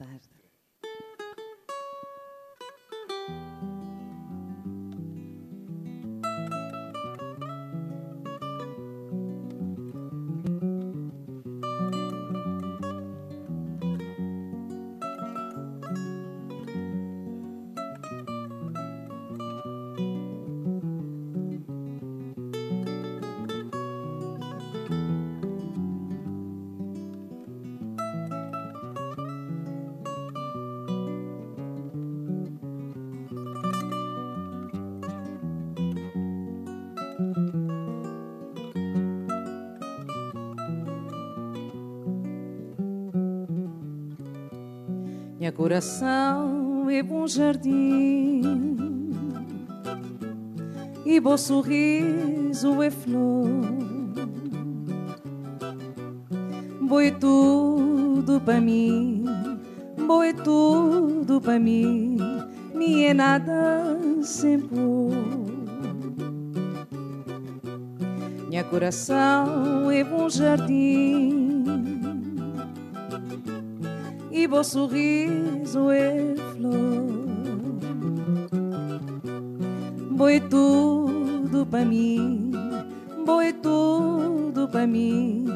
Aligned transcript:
tarde. 0.00 0.49
Coração 45.60 46.88
é 46.88 47.02
bom 47.02 47.26
jardim 47.26 48.40
e 51.04 51.20
bom 51.20 51.36
sorriso 51.36 52.82
é 52.82 52.90
flor. 52.90 53.46
Boa 56.80 57.10
tudo 57.12 58.40
para 58.40 58.58
mim, 58.58 59.26
boa 60.06 60.32
tudo 60.32 61.38
para 61.42 61.58
mim, 61.58 62.16
me 62.74 63.04
é 63.04 63.12
nada 63.12 63.98
sem 64.22 64.58
pôr. 64.60 65.12
Minha 68.48 68.64
coração 68.64 69.90
é 69.90 70.02
bom 70.02 70.26
jardim 70.30 71.39
e 74.50 74.52
bom 74.52 74.64
sorriso. 74.64 75.80
Boa 80.10 80.32
é 80.32 80.40
tudo 80.40 81.64
para 81.66 81.84
mim, 81.84 82.50
boa 83.24 83.44
é 83.44 83.52
tudo 83.52 84.68
para 84.68 84.86
mim, 84.86 85.46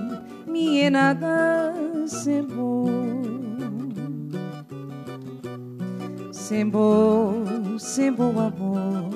é 0.80 0.88
nada 0.88 1.74
sem 2.06 2.44
bom. 2.44 2.94
Sem 6.30 6.68
bom, 6.68 7.78
sem 7.78 8.12
bom 8.12 8.38
amor. 8.38 9.10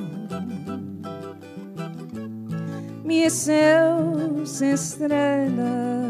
Me 3.05 3.23
é 3.23 3.31
céu 3.31 4.45
sem 4.45 4.73
estrela 4.73 6.08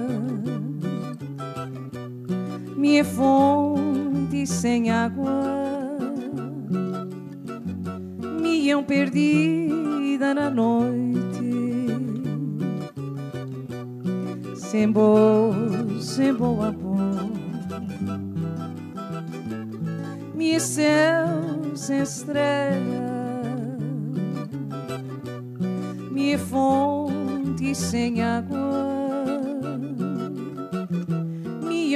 minha 2.88 3.04
fonte 3.04 4.46
sem 4.46 4.90
água, 4.90 5.42
minha 8.40 8.82
perdida 8.82 10.32
na 10.32 10.48
noite, 10.48 11.92
sem 14.54 14.90
bom, 14.90 15.52
sem 16.00 16.32
bom 16.32 16.62
amor, 16.62 17.30
minha 20.34 20.58
céu 20.58 21.26
sem 21.74 22.00
estrela, 22.00 23.76
minha 26.10 26.38
fonte 26.38 27.74
sem 27.74 28.22
água. 28.22 28.88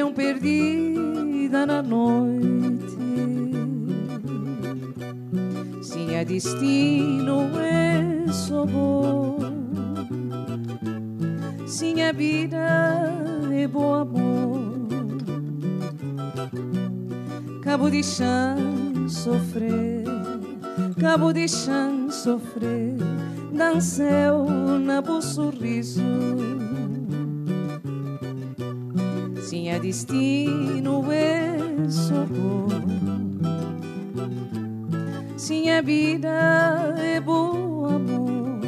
iam 0.02 0.12
perdida 0.12 0.81
na 1.66 1.82
noite. 1.82 2.98
Sim, 5.82 6.14
é 6.14 6.24
destino 6.24 7.48
é. 7.58 7.92
Sim, 11.66 12.02
a 12.02 12.12
vida 12.12 12.56
é 13.52 13.66
bom 13.66 13.94
amor. 13.94 14.60
Cabo 17.62 17.90
de 17.90 18.02
chão 18.02 19.08
sofrer, 19.08 20.04
cabo 21.00 21.32
de 21.32 21.48
chão 21.48 22.10
sofrer, 22.10 22.96
danceu 23.52 24.44
na 24.80 25.00
bo 25.00 25.20
sorriso 25.22 26.02
tinha 29.72 29.80
destino 29.80 31.12
é 31.12 31.56
bom. 32.26 32.68
Sim, 35.36 35.70
a 35.70 35.80
vida 35.80 36.94
é 36.98 37.20
bom 37.20 37.86
amor. 37.86 38.60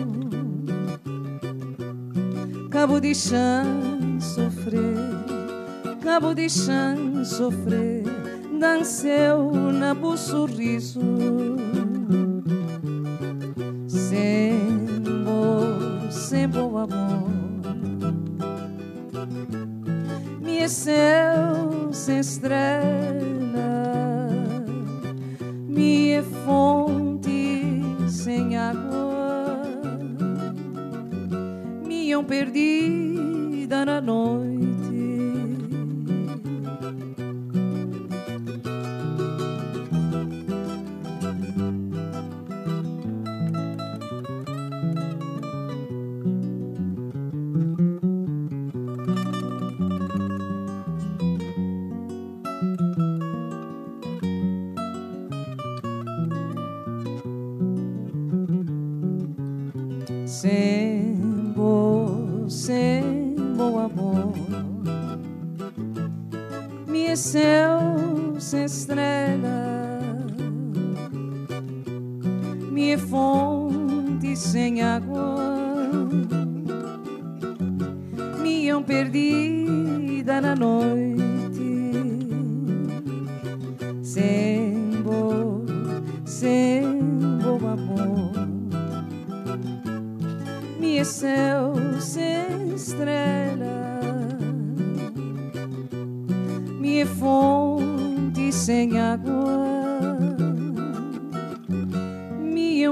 Cabo 2.71 3.01
de 3.01 3.15
chão 3.15 4.19
sofrer, 4.21 4.97
cabo 6.03 6.35
de 6.35 6.49
chão 6.49 7.25
sofrer, 7.25 8.03
danceu 8.59 9.53
na 9.53 9.95
bo 9.95 10.17
sorriso. 10.17 11.01
Sem 13.89 14.59
bom, 15.25 16.11
sem 16.11 16.49
bom 16.49 16.79
amor. 16.79 17.34
Minha 20.65 20.73
céu 20.73 21.93
sem 21.93 22.21
estrela, 22.21 22.81
minha 25.69 26.23
fonte 26.23 27.83
sem 28.09 28.57
água, 28.57 29.61
minha 31.87 32.23
perdida 32.23 33.85
na 33.85 34.01
noite. 34.01 34.54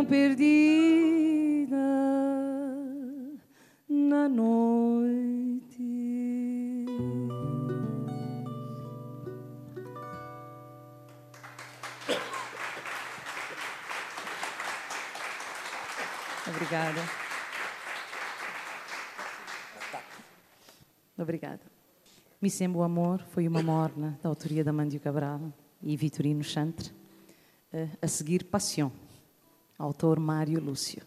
Perdida 0.05 1.77
na 3.89 4.29
noite. 4.29 5.33
Obrigada. 16.47 17.01
Obrigada. 21.19 21.61
Me 22.41 22.51
Sembo 22.51 22.83
Amor 22.83 23.21
foi 23.31 23.47
uma 23.47 23.63
morna 23.63 24.19
da 24.23 24.29
autoria 24.29 24.65
da 24.65 24.73
Mandio 24.73 24.99
Cabral 24.99 25.53
e 25.83 25.97
Vitorino 25.97 26.43
Chantre. 26.43 26.91
Uh, 27.73 27.89
a 28.03 28.09
seguir, 28.09 28.45
Passion, 28.45 28.91
autor 29.79 30.19
Mário 30.21 30.61
Lúcio. 30.61 31.03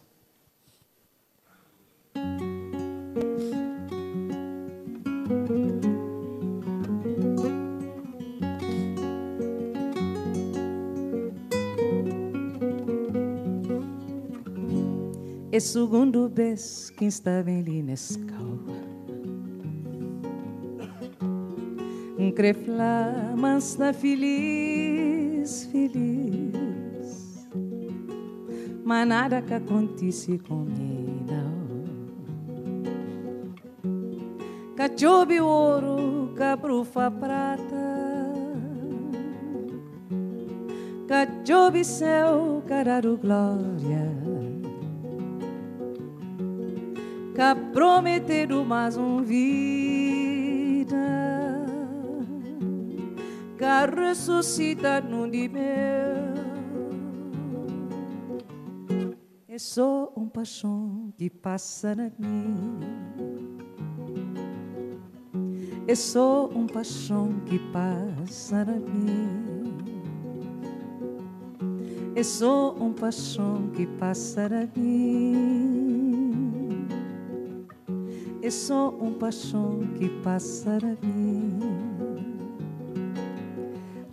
E 15.51 15.59
segundo 15.61 16.27
vez 16.27 16.89
que 16.89 17.05
estava 17.05 17.49
ali 17.49 17.81
nesse 17.81 18.19
Um 22.17 22.29
creflamas 22.29 23.77
na 23.77 23.93
feliz, 23.93 25.65
feliz 25.71 26.64
Mas 28.85 29.07
nada 29.07 29.41
que 29.41 29.53
acontece 29.53 30.37
comigo 30.37 31.25
Cachobe 34.75 35.41
ouro, 35.41 36.33
cabrufa 36.35 37.09
prata. 37.09 37.85
Cachobe 41.07 41.83
céu, 41.83 42.61
cararu 42.67 43.17
glória 43.17 44.25
que 47.35 47.55
prometeram 47.73 48.63
mais 48.63 48.95
um 48.95 49.21
vida. 49.21 50.95
Que 53.57 54.01
ressuscita 54.01 55.01
no 55.01 55.29
dia 55.29 55.49
meu 55.49 56.14
é 59.55 59.57
só 59.57 60.11
um 60.17 60.27
paixão 60.27 61.13
que 61.17 61.29
passa 61.29 61.95
na 61.95 62.11
mim. 62.19 62.77
É 65.87 65.95
só 65.95 66.49
um 66.49 66.67
paixão 66.67 67.39
que 67.45 67.57
passa 67.71 68.65
na 68.65 68.73
mim. 68.73 69.77
É 72.17 72.21
só 72.21 72.75
um 72.77 72.91
paixão 72.91 73.69
que 73.73 73.87
passa 73.87 74.49
na 74.49 74.67
mim. 74.75 76.35
É 78.41 78.49
só 78.49 78.89
um 78.89 79.13
paixão 79.13 79.87
que 79.97 80.09
passa 80.21 80.79
a 80.79 81.05
mim. 81.05 82.14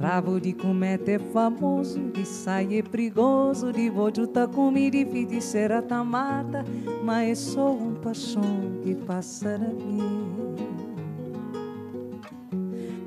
Rabo 0.02 0.40
de 0.40 0.52
cometa 0.52 1.12
é 1.12 1.18
famoso, 1.20 2.00
de 2.10 2.26
saia 2.26 2.80
é 2.80 2.82
perigoso, 2.82 3.72
de 3.72 3.88
vojo 3.88 4.26
tá 4.26 4.48
comigo 4.48 4.96
e 4.96 5.24
de 5.24 5.40
ser 5.40 5.80
tá 5.82 6.02
mata, 6.02 6.64
mas 7.04 7.30
é 7.30 7.34
só 7.36 7.70
um 7.70 7.94
paixão 7.94 8.80
que 8.82 8.96
passa 8.96 9.54
a 9.54 9.58
mim. 9.58 10.56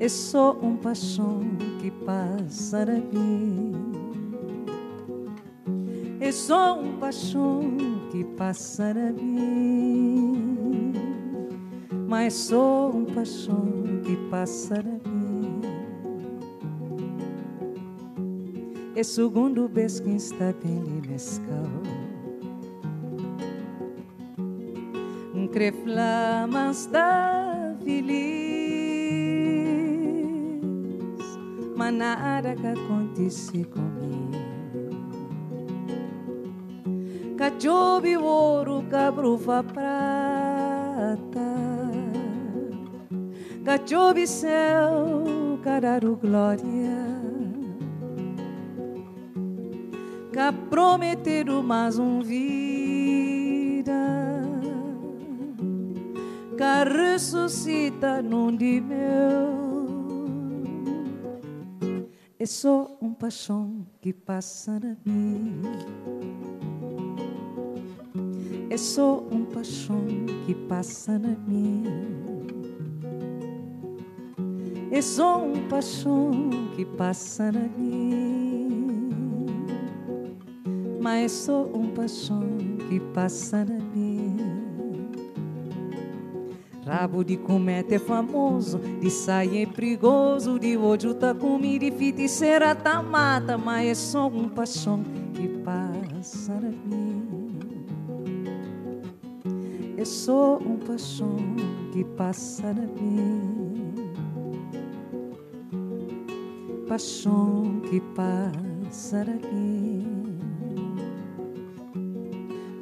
É 0.00 0.08
só 0.08 0.58
um 0.62 0.74
paixão 0.78 1.42
que 1.80 1.90
passa 1.90 2.84
a 2.84 2.86
mim. 2.86 3.72
É 6.18 6.32
só 6.32 6.80
um 6.80 6.96
paixão 6.96 7.76
que 8.10 8.24
passa 8.24 8.84
a 8.84 9.12
mim 9.12 10.46
mas 12.08 12.34
sou 12.34 12.96
um 12.96 13.04
paixão 13.04 13.66
que 14.04 14.16
passa 14.30 14.82
na 14.82 15.15
É 18.96 19.02
bem 20.54 21.02
mescal. 21.06 21.66
Um 25.34 25.46
creflamas 25.48 26.86
da 26.86 27.76
feliz, 27.84 28.16
mas 31.76 31.92
nada 31.92 32.56
que 32.56 32.66
acontece 32.66 33.64
comigo. 33.64 34.30
Cachorro 37.36 38.24
ouro, 38.24 38.82
cabrufa 38.88 39.62
prata 39.62 40.06
Gachobe 43.62 44.26
céu, 44.26 45.58
cararu 45.62 46.16
glória 46.16 47.15
Que 50.36 50.52
prometeram 50.68 51.62
mais 51.62 51.98
um 51.98 52.20
vida. 52.20 53.90
Que 56.58 56.84
ressuscita 56.94 58.20
num 58.20 58.54
dia 58.54 58.82
meu. 58.82 59.56
É 62.38 62.44
só 62.44 62.98
um 63.00 63.14
paixão 63.14 63.86
que 64.02 64.12
passa 64.12 64.78
na 64.78 64.94
mim 65.06 65.62
É 68.68 68.76
só 68.76 69.24
um 69.32 69.42
paixão 69.46 70.04
que 70.44 70.54
passa 70.54 71.18
na 71.18 71.34
mim 71.48 71.82
é 74.88 75.02
só 75.02 75.42
um 75.42 75.68
paixão 75.68 76.30
que 76.76 76.84
passa 76.84 77.50
na 77.50 77.68
mim 77.76 78.55
Mas 81.06 81.30
só 81.30 81.62
um 81.72 81.86
paixão 81.94 82.42
que 82.88 82.98
passa 83.14 83.64
na 83.64 83.78
mim 83.94 84.34
Rabo 86.84 87.22
de 87.22 87.36
cometa 87.36 87.94
é 87.94 87.98
famoso, 88.00 88.80
de 88.80 89.08
saia 89.08 89.62
é 89.62 89.66
perigoso, 89.66 90.58
de 90.58 90.76
hoje 90.76 91.14
tá 91.14 91.32
comigo 91.32 91.84
e 91.84 91.92
feiticeira 91.92 92.74
tá 92.74 93.00
mata, 93.04 93.56
mas 93.56 93.86
é 93.88 93.94
só 93.94 94.26
um 94.26 94.48
paixão 94.48 95.04
que 95.32 95.46
passa 95.46 96.54
na 96.54 96.70
mim. 96.70 97.84
É 99.96 100.04
só 100.04 100.58
um 100.58 100.76
paixão 100.76 101.36
que 101.92 102.02
passa 102.02 102.74
na 102.74 102.82
mim. 102.82 103.76
paixão 106.88 107.80
que 107.88 108.00
passa 108.00 109.20
aqui. 109.20 109.36
Paixão, 109.36 109.95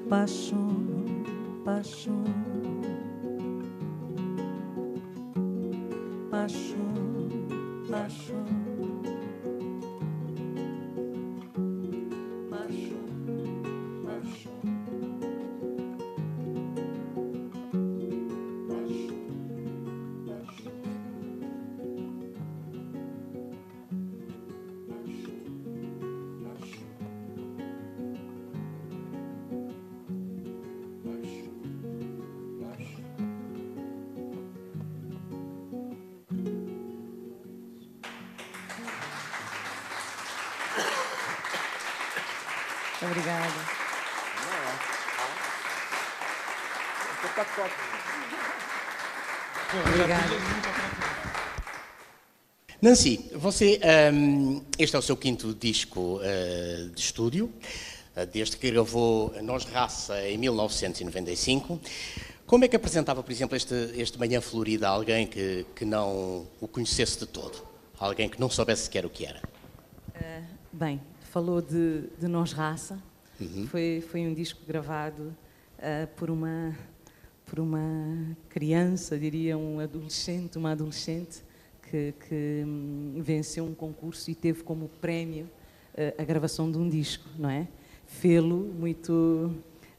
paixão, 0.09 0.69
paixão, 1.65 2.25
Obrigada. 43.05 43.53
Obrigada. 49.87 50.35
Nancy, 52.81 53.31
você, 53.35 53.81
um, 54.13 54.63
este 54.79 54.97
é 54.97 54.99
o 54.99 55.03
seu 55.03 55.17
quinto 55.17 55.55
disco 55.55 56.19
uh, 56.19 56.89
de 56.91 57.01
estúdio, 57.01 57.53
uh, 58.17 58.27
desde 58.27 58.57
que 58.57 58.71
gravou 58.71 59.35
Nós 59.43 59.65
Raça 59.65 60.27
em 60.29 60.39
1995. 60.39 61.81
Como 62.47 62.65
é 62.65 62.69
que 62.69 62.77
apresentava, 62.77 63.23
por 63.23 63.33
exemplo, 63.33 63.57
este, 63.57 63.75
este 63.97 64.19
Manhã 64.19 64.41
Florida 64.41 64.89
a 64.89 64.93
alguém 64.93 65.27
que, 65.27 65.67
que 65.75 65.85
não 65.85 66.47
o 66.61 66.69
conhecesse 66.69 67.19
de 67.19 67.27
todo? 67.27 67.67
Alguém 67.99 68.29
que 68.29 68.41
não 68.41 68.51
soubesse 68.51 68.85
sequer 68.85 69.05
o 69.05 69.11
que 69.11 69.27
era? 69.27 69.41
Uh, 70.15 70.45
bem, 70.73 71.01
falou 71.35 71.61
de, 71.61 72.03
de 72.17 72.29
Nós 72.29 72.53
Raça. 72.53 72.97
Uhum. 73.41 73.67
Foi, 73.67 74.01
foi 74.09 74.25
um 74.25 74.33
disco 74.33 74.61
gravado 74.65 75.35
uh, 75.81 76.07
por, 76.15 76.31
uma, 76.31 76.73
por 77.45 77.59
uma 77.59 78.37
criança, 78.49 79.19
diria 79.19 79.59
um 79.59 79.81
adolescente, 79.81 80.57
uma 80.57 80.71
adolescente 80.71 81.43
que, 81.91 82.15
que 82.29 82.63
hum, 82.65 83.15
venceu 83.17 83.65
um 83.65 83.75
concurso 83.75 84.31
e 84.31 84.35
teve 84.37 84.63
como 84.63 84.89
prémio 85.01 85.47
uh, 85.47 86.23
a 86.23 86.23
gravação 86.23 86.71
de 86.71 86.79
um 86.79 86.89
disco, 86.89 87.29
não 87.37 87.51
é? 87.51 87.67
Fê-lo 88.07 88.73
muito 88.73 89.51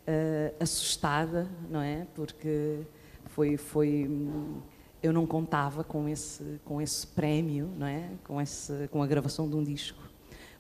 uh, 0.07 0.55
assustada, 0.57 1.49
não 1.69 1.81
é? 1.81 2.07
Porque 2.15 2.79
foi 3.25 3.57
foi 3.57 4.07
hum, 4.09 4.61
eu 5.03 5.11
não 5.11 5.27
contava 5.27 5.83
com 5.83 6.07
esse 6.07 6.61
com 6.63 6.81
esse 6.81 7.05
prémio, 7.05 7.69
não 7.77 7.87
é? 7.87 8.09
Com 8.23 8.41
esse 8.41 8.87
com 8.87 9.03
a 9.03 9.07
gravação 9.07 9.49
de 9.49 9.55
um 9.57 9.63
disco, 9.65 10.04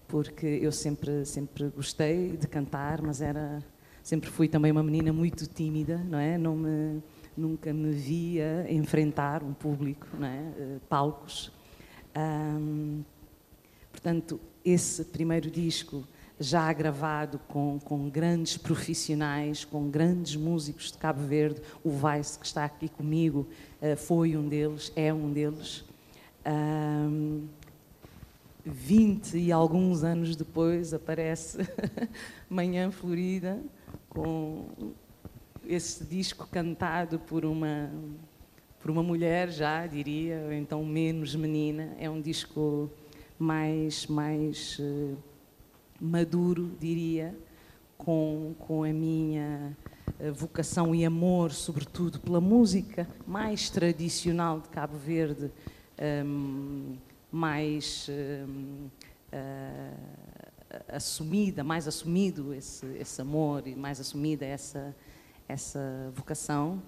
porque 0.07 0.45
eu 0.45 0.71
sempre 0.71 1.25
sempre 1.25 1.69
gostei 1.69 2.37
de 2.37 2.47
cantar, 2.47 3.01
mas 3.01 3.21
era 3.21 3.63
sempre 4.03 4.29
fui 4.29 4.47
também 4.47 4.71
uma 4.71 4.83
menina 4.83 5.11
muito 5.11 5.47
tímida, 5.47 5.97
não 5.97 6.19
é? 6.19 6.37
Não 6.37 6.55
me 6.55 7.01
nunca 7.35 7.73
me 7.73 7.91
via 7.91 8.65
enfrentar 8.69 9.43
um 9.43 9.53
público, 9.53 10.07
não 10.17 10.27
é? 10.27 10.39
Uh, 10.39 10.79
palcos. 10.87 11.51
Um, 12.15 13.03
portanto, 13.91 14.39
esse 14.63 15.03
primeiro 15.03 15.51
disco 15.51 16.07
já 16.39 16.71
gravado 16.71 17.39
com, 17.47 17.79
com 17.83 18.09
grandes 18.09 18.57
profissionais, 18.57 19.65
com 19.65 19.89
grandes 19.89 20.35
músicos 20.35 20.91
de 20.91 20.97
Cabo 20.97 21.21
Verde, 21.21 21.61
o 21.83 21.89
Vice 21.89 22.37
que 22.39 22.45
está 22.45 22.65
aqui 22.65 22.89
comigo 22.89 23.47
uh, 23.81 23.97
foi 23.97 24.35
um 24.35 24.47
deles, 24.47 24.91
é 24.95 25.13
um 25.13 25.31
deles. 25.31 25.83
Um, 26.45 27.47
20 28.65 29.37
e 29.37 29.51
alguns 29.51 30.03
anos 30.03 30.35
depois 30.35 30.91
aparece 30.91 31.59
Manhã 32.49 32.89
Florida, 32.89 33.61
com 34.09 34.65
esse 35.67 36.03
disco 36.03 36.47
cantado 36.51 37.19
por 37.19 37.45
uma 37.45 37.91
por 38.79 38.91
uma 38.91 39.01
mulher 39.01 39.49
já 39.49 39.85
diria 39.87 40.43
ou 40.45 40.53
então 40.53 40.83
menos 40.83 41.35
menina. 41.35 41.95
É 41.99 42.09
um 42.09 42.19
disco 42.19 42.89
mais 43.37 44.07
mais 44.07 44.79
uh, 44.79 45.15
maduro 46.01 46.71
diria 46.79 47.37
com 47.97 48.55
com 48.59 48.83
a 48.83 48.91
minha 48.91 49.77
uh, 50.19 50.33
vocação 50.33 50.95
e 50.95 51.05
amor 51.05 51.51
sobretudo 51.51 52.19
pela 52.19 52.41
música 52.41 53.07
mais 53.27 53.69
tradicional 53.69 54.59
de 54.59 54.69
Cabo 54.69 54.97
Verde 54.97 55.51
um, 56.25 56.95
mais 57.35 58.07
um, 58.47 58.87
uh, 59.33 60.25
assumida, 60.87 61.65
mais 61.65 61.85
assumido 61.85 62.53
esse, 62.53 62.85
esse 62.97 63.21
amor 63.21 63.67
e 63.67 63.75
mais 63.75 63.99
assumida 63.99 64.45
essa, 64.45 64.95
essa 65.47 66.11
vocação. 66.15 66.81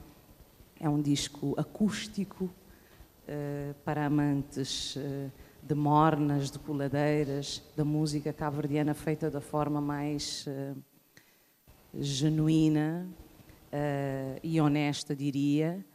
É 0.79 0.87
um 0.87 1.01
disco 1.01 1.53
acústico 1.57 2.45
uh, 2.45 3.73
para 3.83 4.05
amantes 4.05 4.95
uh, 4.95 5.31
de 5.61 5.75
mornas, 5.75 6.49
de 6.49 6.59
coladeiras, 6.59 7.61
da 7.75 7.83
música 7.83 8.31
cabo-verdiana 8.31 8.93
feita 8.93 9.29
da 9.29 9.41
forma 9.41 9.81
mais 9.81 10.45
uh, 10.47 10.77
genuína 11.93 13.05
e 14.41 14.61
honesta, 14.61 15.13
diria 15.13 15.85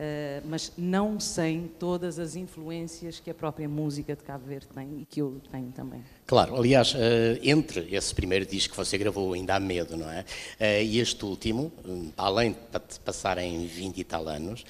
Uh, 0.00 0.40
mas 0.46 0.72
não 0.78 1.20
sem 1.20 1.70
todas 1.78 2.18
as 2.18 2.34
influências 2.34 3.20
que 3.20 3.28
a 3.28 3.34
própria 3.34 3.68
música 3.68 4.16
de 4.16 4.22
Cabo 4.22 4.46
Verde 4.46 4.66
tem 4.74 5.02
e 5.02 5.04
que 5.04 5.20
eu 5.20 5.38
tenho 5.52 5.70
também. 5.72 6.02
Claro, 6.26 6.56
aliás, 6.56 6.94
uh, 6.94 6.96
entre 7.42 7.94
esse 7.94 8.14
primeiro 8.14 8.46
disco 8.46 8.70
que 8.70 8.78
você 8.78 8.96
gravou, 8.96 9.34
Ainda 9.34 9.56
Há 9.56 9.60
Medo, 9.60 9.98
não 9.98 10.10
é? 10.10 10.20
Uh, 10.58 10.82
e 10.84 11.00
este 11.00 11.22
último, 11.22 11.70
um, 11.86 12.10
além 12.16 12.52
de 12.52 13.00
passarem 13.04 13.66
20 13.66 13.98
e 13.98 14.04
tal 14.04 14.26
anos, 14.26 14.64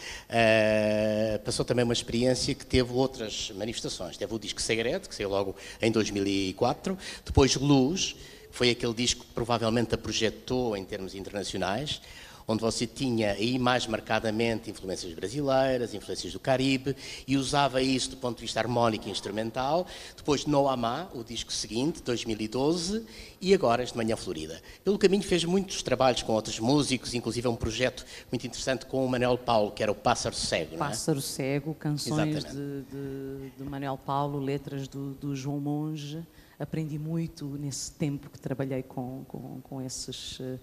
passou 1.45 1.65
também 1.65 1.85
uma 1.85 1.95
experiência 1.95 2.53
que 2.53 2.67
teve 2.67 2.93
outras 2.93 3.53
manifestações. 3.55 4.17
Teve 4.17 4.35
o 4.35 4.39
disco 4.39 4.61
Segredo, 4.61 5.09
que 5.09 5.15
saiu 5.15 5.29
logo 5.29 5.55
em 5.81 5.93
2004, 5.93 6.99
depois 7.25 7.55
Luz, 7.55 8.17
que 8.51 8.57
foi 8.57 8.71
aquele 8.71 8.95
disco 8.95 9.25
que 9.25 9.33
provavelmente 9.33 9.95
a 9.95 9.99
projetou 9.99 10.77
em 10.77 10.85
termos 10.85 11.15
internacionais 11.15 12.01
onde 12.51 12.63
você 12.63 12.85
tinha 12.85 13.33
aí 13.33 13.59
mais 13.59 13.87
marcadamente 13.87 14.71
influências 14.71 15.13
brasileiras, 15.15 15.95
influências 15.95 16.33
do 16.33 16.41
Caribe, 16.41 16.97
e 17.27 17.37
usava 17.37 17.81
isso 17.81 18.11
do 18.11 18.17
ponto 18.17 18.37
de 18.39 18.43
vista 18.43 18.59
harmónico 18.59 19.07
e 19.07 19.11
instrumental. 19.11 19.87
Depois 20.17 20.45
No 20.47 20.69
Amá, 20.69 21.09
o 21.15 21.23
disco 21.23 21.53
seguinte, 21.53 22.03
2012, 22.03 23.07
e 23.41 23.55
agora 23.55 23.85
este 23.85 23.97
Manhã 23.97 24.17
Florida. 24.17 24.61
Pelo 24.83 24.99
caminho 24.99 25.23
fez 25.23 25.45
muitos 25.45 25.83
trabalhos 25.83 26.23
com 26.23 26.33
outros 26.33 26.59
músicos, 26.59 27.15
inclusive 27.15 27.47
um 27.47 27.55
projeto 27.55 28.05
muito 28.31 28.45
interessante 28.45 28.85
com 28.85 29.05
o 29.05 29.09
Manuel 29.09 29.39
Paulo, 29.39 29.71
que 29.71 29.83
era 29.83 29.93
o 29.93 29.95
Pássaro 29.95 30.35
Cego. 30.35 30.77
Pássaro 30.77 31.19
é? 31.19 31.23
Cego, 31.23 31.75
canções 31.75 32.45
de, 32.45 32.83
de, 32.83 33.51
de, 33.57 33.65
Manuel 33.65 33.97
Paulo, 33.97 34.41
letras 34.41 34.89
do, 34.89 35.15
do 35.15 35.37
João 35.37 35.61
Monge. 35.61 36.27
Aprendi 36.59 36.99
muito 36.99 37.47
nesse 37.47 37.93
tempo 37.93 38.29
que 38.29 38.39
trabalhei 38.39 38.83
com, 38.83 39.25
com, 39.27 39.61
com 39.63 39.81
esses 39.81 40.39
eh, 40.41 40.59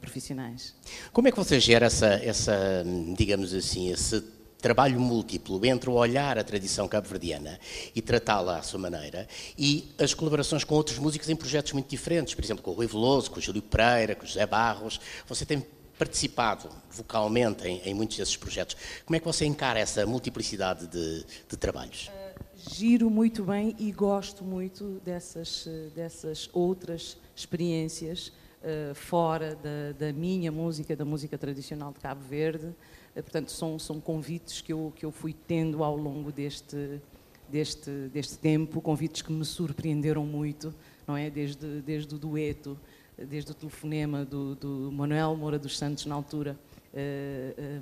profissionais. 0.00 0.74
Como 1.12 1.28
é 1.28 1.30
que 1.30 1.36
você 1.36 1.60
gera 1.60 1.86
essa, 1.86 2.06
essa, 2.06 2.84
digamos 3.16 3.54
assim, 3.54 3.92
esse 3.92 4.22
trabalho 4.60 4.98
múltiplo 5.00 5.64
entre 5.64 5.88
o 5.88 5.94
olhar 5.94 6.36
a 6.36 6.44
tradição 6.44 6.88
cabo-verdiana 6.88 7.58
e 7.94 8.02
tratá-la 8.02 8.58
à 8.58 8.62
sua 8.62 8.78
maneira 8.78 9.28
e 9.56 9.88
as 9.98 10.12
colaborações 10.12 10.64
com 10.64 10.74
outros 10.74 10.98
músicos 10.98 11.28
em 11.28 11.36
projetos 11.36 11.72
muito 11.72 11.88
diferentes, 11.88 12.34
por 12.34 12.44
exemplo, 12.44 12.62
com 12.62 12.72
o 12.72 12.74
Rui 12.74 12.86
Veloso, 12.86 13.30
com 13.30 13.38
o 13.38 13.42
Júlio 13.42 13.62
Pereira, 13.62 14.14
com 14.14 14.24
o 14.24 14.26
José 14.26 14.44
Barros. 14.46 15.00
Você 15.28 15.46
tem 15.46 15.64
participado 15.96 16.68
vocalmente 16.90 17.66
em, 17.66 17.80
em 17.84 17.94
muitos 17.94 18.16
desses 18.16 18.36
projetos. 18.36 18.76
Como 19.04 19.16
é 19.16 19.20
que 19.20 19.26
você 19.26 19.44
encara 19.44 19.78
essa 19.78 20.04
multiplicidade 20.06 20.86
de, 20.86 21.24
de 21.48 21.56
trabalhos? 21.56 22.08
Uh, 22.08 22.74
giro 22.74 23.10
muito 23.10 23.44
bem 23.44 23.74
e 23.78 23.90
gosto 23.92 24.44
muito 24.44 25.00
dessas, 25.04 25.68
dessas 25.94 26.50
outras 26.52 27.16
experiências 27.34 28.32
uh, 28.62 28.94
fora 28.94 29.56
da, 29.56 30.06
da, 30.06 30.12
minha 30.12 30.50
música, 30.50 30.94
da 30.96 31.04
música 31.04 31.36
tradicional 31.36 31.92
de 31.92 32.00
Cabo 32.00 32.22
Verde. 32.22 32.66
Uh, 32.66 33.22
portanto, 33.22 33.50
são, 33.50 33.78
são 33.78 34.00
convites 34.00 34.60
que 34.60 34.72
eu, 34.72 34.92
que 34.94 35.04
eu 35.04 35.10
fui 35.10 35.34
tendo 35.46 35.82
ao 35.82 35.96
longo 35.96 36.32
deste, 36.32 37.00
deste, 37.48 37.90
deste 38.12 38.38
tempo, 38.38 38.80
convites 38.80 39.22
que 39.22 39.32
me 39.32 39.44
surpreenderam 39.44 40.24
muito, 40.24 40.74
não 41.06 41.16
é? 41.16 41.30
Desde, 41.30 41.80
desde 41.82 42.14
o 42.14 42.18
dueto, 42.18 42.78
desde 43.16 43.50
o 43.50 43.54
telefonema 43.54 44.24
do, 44.24 44.54
do 44.54 44.92
Manuel 44.92 45.36
Moura 45.36 45.58
dos 45.58 45.76
Santos, 45.76 46.06
na 46.06 46.14
altura, 46.14 46.56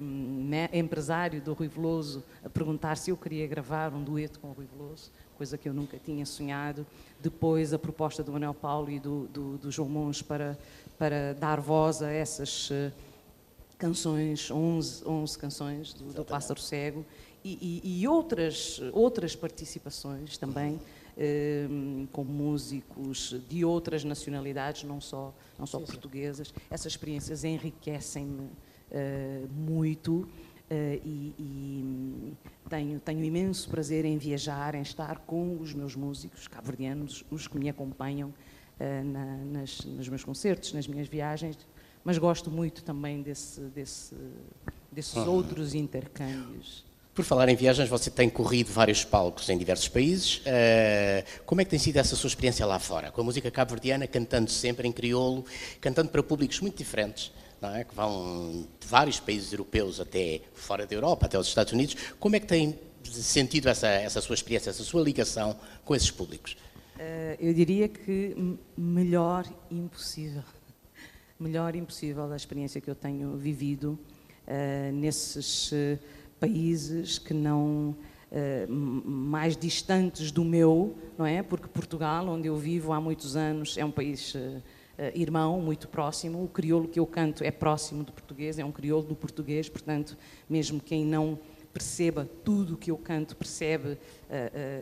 um, 0.00 0.50
empresário 0.72 1.40
do 1.40 1.52
Rui 1.52 1.68
Veloso 1.68 2.24
a 2.44 2.48
perguntar 2.48 2.96
se 2.96 3.10
eu 3.10 3.16
queria 3.16 3.46
gravar 3.46 3.92
um 3.94 4.02
dueto 4.02 4.38
com 4.40 4.48
o 4.48 4.52
Rui 4.52 4.66
Veloso, 4.66 5.10
coisa 5.36 5.56
que 5.58 5.68
eu 5.68 5.74
nunca 5.74 5.98
tinha 5.98 6.24
sonhado. 6.26 6.86
Depois 7.20 7.72
a 7.72 7.78
proposta 7.78 8.22
do 8.22 8.32
Manuel 8.32 8.54
Paulo 8.54 8.90
e 8.90 8.98
do, 8.98 9.26
do, 9.28 9.58
do 9.58 9.70
João 9.70 9.88
Mons 9.88 10.22
para, 10.22 10.58
para 10.98 11.34
dar 11.34 11.60
voz 11.60 12.02
a 12.02 12.10
essas 12.10 12.70
uh, 12.70 12.92
canções, 13.78 14.50
11, 14.50 15.06
11 15.06 15.38
canções 15.38 15.92
do, 15.92 16.12
do 16.12 16.24
Pássaro 16.24 16.60
Cego 16.60 17.04
e, 17.44 17.80
e, 17.84 18.00
e, 18.02 18.08
outras, 18.08 18.80
outras 18.92 19.36
participações 19.36 20.36
também 20.36 20.74
uh, 20.74 22.06
com 22.10 22.24
músicos 22.24 23.36
de 23.48 23.64
outras 23.64 24.02
nacionalidades, 24.02 24.82
não 24.82 25.00
só, 25.00 25.32
não 25.58 25.66
só 25.66 25.78
sim, 25.78 25.86
portuguesas. 25.86 26.48
Sim. 26.48 26.54
Essas 26.70 26.92
experiências 26.92 27.44
enriquecem-me 27.44 28.40
uh, 28.40 29.48
muito. 29.54 30.28
Uh, 30.68 31.00
e, 31.04 31.34
e 31.38 32.34
tenho, 32.68 33.00
tenho 33.00 33.24
imenso 33.24 33.68
prazer 33.68 34.04
em 34.04 34.18
viajar, 34.18 34.74
em 34.74 34.82
estar 34.82 35.18
com 35.18 35.58
os 35.60 35.72
meus 35.72 35.94
músicos 35.94 36.48
cabo-verdianos, 36.48 37.24
os 37.30 37.46
que 37.46 37.58
me 37.58 37.68
acompanham 37.68 38.28
uh, 38.28 39.04
na, 39.04 39.36
nas, 39.58 39.80
nos 39.84 40.08
meus 40.08 40.24
concertos, 40.24 40.72
nas 40.72 40.86
minhas 40.86 41.08
viagens, 41.08 41.56
mas 42.04 42.18
gosto 42.18 42.50
muito 42.50 42.82
também 42.84 43.22
desse, 43.22 43.60
desse, 43.60 44.14
desses 44.90 45.16
uhum. 45.16 45.30
outros 45.30 45.74
intercâmbios. 45.74 46.84
Por 47.14 47.24
falar 47.24 47.48
em 47.48 47.56
viagens, 47.56 47.88
você 47.88 48.10
tem 48.10 48.28
corrido 48.28 48.70
vários 48.70 49.02
palcos 49.02 49.48
em 49.48 49.56
diversos 49.56 49.88
países. 49.88 50.38
Uh, 50.38 51.42
como 51.46 51.62
é 51.62 51.64
que 51.64 51.70
tem 51.70 51.78
sido 51.78 51.96
essa 51.96 52.14
sua 52.14 52.28
experiência 52.28 52.66
lá 52.66 52.78
fora? 52.78 53.10
Com 53.10 53.22
a 53.22 53.24
música 53.24 53.50
cabo-verdiana, 53.50 54.06
cantando 54.06 54.50
sempre 54.50 54.86
em 54.86 54.92
crioulo, 54.92 55.44
cantando 55.80 56.10
para 56.10 56.22
públicos 56.22 56.60
muito 56.60 56.76
diferentes 56.76 57.32
é? 57.62 57.84
que 57.84 57.94
vão 57.94 58.66
de 58.78 58.86
vários 58.86 59.18
países 59.18 59.52
europeus 59.52 60.00
até 60.00 60.42
fora 60.54 60.86
da 60.86 60.94
Europa, 60.94 61.26
até 61.26 61.38
os 61.38 61.46
Estados 61.46 61.72
Unidos. 61.72 61.96
Como 62.18 62.36
é 62.36 62.40
que 62.40 62.46
tem 62.46 62.78
sentido 63.04 63.68
essa, 63.68 63.88
essa 63.88 64.20
sua 64.20 64.34
experiência, 64.34 64.70
essa 64.70 64.82
sua 64.82 65.02
ligação 65.02 65.58
com 65.84 65.94
esses 65.94 66.10
públicos? 66.10 66.56
Uh, 66.96 67.36
eu 67.38 67.52
diria 67.54 67.88
que 67.88 68.56
melhor 68.76 69.46
impossível. 69.70 70.42
Melhor 71.38 71.76
impossível 71.76 72.32
a 72.32 72.36
experiência 72.36 72.80
que 72.80 72.88
eu 72.88 72.94
tenho 72.94 73.36
vivido 73.36 73.98
uh, 74.46 74.92
nesses 74.92 75.70
uh, 75.70 75.98
países 76.40 77.18
que 77.18 77.34
não 77.34 77.96
mais 79.06 79.56
distantes 79.56 80.30
do 80.32 80.44
meu, 80.44 80.98
não 81.16 81.24
é? 81.24 81.42
Porque 81.42 81.68
Portugal, 81.68 82.28
onde 82.28 82.48
eu 82.48 82.56
vivo 82.56 82.92
há 82.92 83.00
muitos 83.00 83.34
anos, 83.34 83.78
é 83.78 83.84
um 83.84 83.90
país 83.90 84.34
irmão, 85.14 85.60
muito 85.60 85.88
próximo. 85.88 86.42
O 86.42 86.48
crioulo 86.48 86.88
que 86.88 86.98
eu 86.98 87.06
canto 87.06 87.44
é 87.44 87.50
próximo 87.50 88.02
do 88.02 88.12
português, 88.12 88.58
é 88.58 88.64
um 88.64 88.72
crioulo 88.72 89.06
do 89.06 89.14
português, 89.14 89.68
portanto, 89.68 90.16
mesmo 90.48 90.80
quem 90.80 91.04
não 91.04 91.38
perceba 91.76 92.26
tudo 92.42 92.72
o 92.72 92.76
que 92.78 92.90
eu 92.90 92.96
canto, 92.96 93.36
percebe 93.36 93.88
uh, 93.88 93.94
uh, 93.94 93.98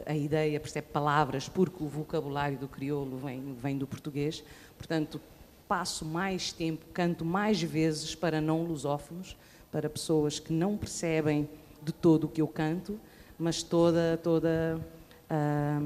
a 0.06 0.14
ideia, 0.14 0.61
percebe 0.61 0.87
palavras, 0.92 1.49
porque 1.49 1.83
o 1.83 1.88
vocabulário 1.88 2.56
do 2.56 2.68
crioulo 2.68 3.16
vem, 3.16 3.52
vem 3.54 3.76
do 3.76 3.85
português. 3.85 4.44
Portanto, 4.78 5.21
passo 5.66 6.04
mais 6.04 6.52
tempo, 6.52 6.87
canto 6.92 7.25
mais 7.25 7.61
vezes 7.61 8.14
para 8.14 8.40
não 8.40 8.62
lusófonos, 8.62 9.37
para 9.73 9.90
pessoas 9.90 10.38
que 10.38 10.52
não 10.52 10.76
percebem 10.76 11.49
de 11.83 11.90
todo 11.92 12.25
o 12.25 12.28
que 12.28 12.40
eu 12.40 12.47
canto, 12.47 12.97
mas 13.37 13.61
toda, 13.61 14.16
toda 14.23 14.78
a, 15.28 15.80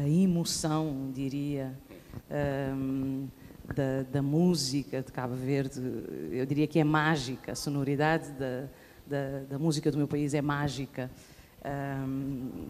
a 0.00 0.06
emoção, 0.06 1.10
diria, 1.14 1.74
um, 2.74 3.28
da, 3.74 4.02
da, 4.10 4.22
música 4.22 5.02
de 5.02 5.10
Cabo 5.10 5.34
Verde, 5.34 5.80
eu 6.30 6.44
diria 6.44 6.66
que 6.66 6.78
é 6.78 6.84
mágica, 6.84 7.52
a 7.52 7.54
sonoridade 7.54 8.30
da, 8.32 8.68
da, 9.06 9.38
da 9.50 9.58
música 9.58 9.90
do 9.90 9.96
meu 9.96 10.08
país 10.08 10.34
é 10.34 10.42
mágica, 10.42 11.10
um, 12.06 12.68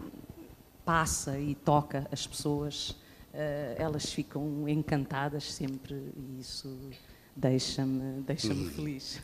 passa 0.83 1.37
e 1.37 1.55
toca 1.55 2.07
as 2.11 2.25
pessoas, 2.25 2.91
uh, 2.91 3.75
elas 3.77 4.11
ficam 4.11 4.67
encantadas 4.69 5.51
sempre 5.53 5.95
e 5.95 6.39
isso 6.39 6.77
deixa-me 7.35 8.21
deixa 8.21 8.53
hum. 8.53 8.69
feliz. 8.73 9.19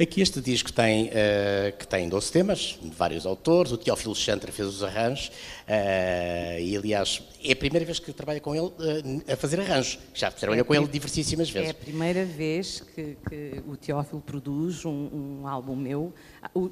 Aqui 0.00 0.20
este 0.20 0.40
disco 0.40 0.72
tem, 0.72 1.08
uh, 1.08 1.76
que 1.76 1.86
tem 1.86 2.08
12 2.08 2.30
temas, 2.30 2.78
de 2.80 2.90
vários 2.90 3.26
autores, 3.26 3.72
o 3.72 3.76
Teófilo 3.76 4.14
Chantra 4.14 4.52
fez 4.52 4.68
os 4.68 4.84
arranjos, 4.84 5.28
uh, 5.28 6.60
e 6.60 6.76
aliás 6.76 7.22
é 7.42 7.52
a 7.52 7.56
primeira 7.56 7.84
vez 7.84 7.98
que 7.98 8.12
trabalha 8.12 8.40
com 8.40 8.54
ele 8.54 8.66
uh, 8.66 9.32
a 9.32 9.36
fazer 9.36 9.60
arranjos, 9.60 9.98
já 10.14 10.30
trabalhou 10.30 10.62
é 10.62 10.64
com 10.64 10.74
ele 10.74 10.86
diversíssimas 10.86 11.50
vezes. 11.50 11.68
É 11.68 11.72
a 11.72 11.74
primeira 11.74 12.24
vez 12.24 12.80
que, 12.94 13.16
que 13.28 13.62
o 13.66 13.76
Teófilo 13.76 14.20
produz 14.20 14.84
um, 14.84 15.40
um, 15.42 15.48
álbum 15.48 15.74
meu, 15.74 16.14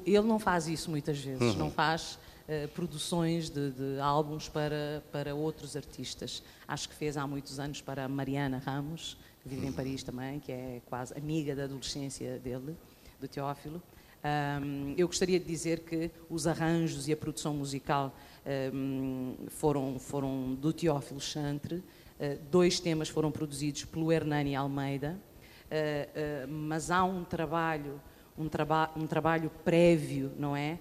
ele 0.05 0.21
não 0.21 0.39
faz 0.39 0.67
isso 0.67 0.89
muitas 0.89 1.19
vezes, 1.19 1.41
uhum. 1.41 1.55
não 1.55 1.71
faz... 1.71 2.17
produções 2.75 3.49
de, 3.49 3.71
de 3.71 3.99
álbuns 3.99 4.47
para, 4.47 5.03
para 5.11 5.33
outros 5.33 5.75
artistas. 5.75 6.43
Acho 6.67 6.87
que 6.87 6.93
fez 6.93 7.17
há 7.17 7.25
muitos 7.25 7.59
anos 7.59 7.81
para 7.81 8.05
a 8.05 8.07
Mariana 8.07 8.61
Ramos, 8.63 9.17
que 9.45 9.49
vive 9.49 9.67
em 9.67 9.71
Paris 9.71 10.01
também, 10.01 10.39
que 10.39 10.51
é 10.51 10.81
quase 10.87 11.13
amiga 11.13 11.55
da 11.55 11.65
adolescência 11.65 12.39
dele, 12.39 12.75
do 13.21 13.27
Teófilo. 13.27 13.79
Um, 14.23 14.95
eu 14.97 15.05
gostaria 15.05 15.39
de 15.39 15.45
dizer 15.45 15.81
que 15.81 16.09
os 16.27 16.47
arranjos 16.47 17.07
e 17.07 17.13
a 17.13 17.17
produção 17.17 17.53
musical 17.53 18.15
um, 18.73 19.35
foram, 19.49 19.99
foram 19.99 20.55
do 20.55 20.73
Teófilo 20.73 21.21
Chantre, 21.21 21.75
uh, 21.75 21.83
dois 22.49 22.79
temas 22.79 23.07
foram 23.07 23.31
produzidos 23.31 23.85
pelo 23.85 24.11
Hernani 24.11 24.55
Almeida, 24.55 25.15
uh, 25.15 26.47
uh, 26.47 26.51
mas 26.51 26.89
há 26.89 27.03
um 27.03 27.23
trabalho, 27.23 28.01
um, 28.35 28.49
traba 28.49 28.89
um 28.95 29.05
trabalho 29.05 29.51
prévio, 29.63 30.31
não 30.39 30.55
é? 30.55 30.79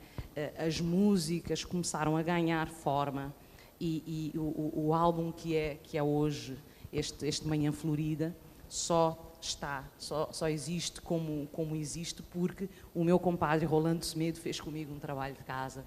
as 0.59 0.81
músicas 0.81 1.65
começaram 1.65 2.17
a 2.17 2.23
ganhar 2.23 2.69
forma 2.69 3.33
e, 3.79 4.33
e 4.35 4.39
o, 4.39 4.87
o, 4.87 4.95
álbum 4.95 5.31
que 5.31 5.55
é, 5.55 5.79
que 5.81 5.97
é 5.97 6.03
hoje, 6.03 6.57
este, 6.93 7.25
este 7.25 7.47
Manhã 7.47 7.71
Florida, 7.71 8.35
só 8.75 9.37
está, 9.41 9.85
só, 9.97 10.29
só 10.33 10.49
existe 10.49 11.01
como, 11.01 11.47
como 11.53 11.77
existe 11.77 12.23
porque 12.23 12.69
o 12.95 13.05
meu 13.05 13.19
compadre 13.21 13.65
Rolando 13.65 14.05
Semedo 14.05 14.41
fez 14.41 14.61
comigo 14.61 14.93
um 14.93 14.99
trabalho 14.99 15.35
de 15.35 15.45
casa 15.45 15.85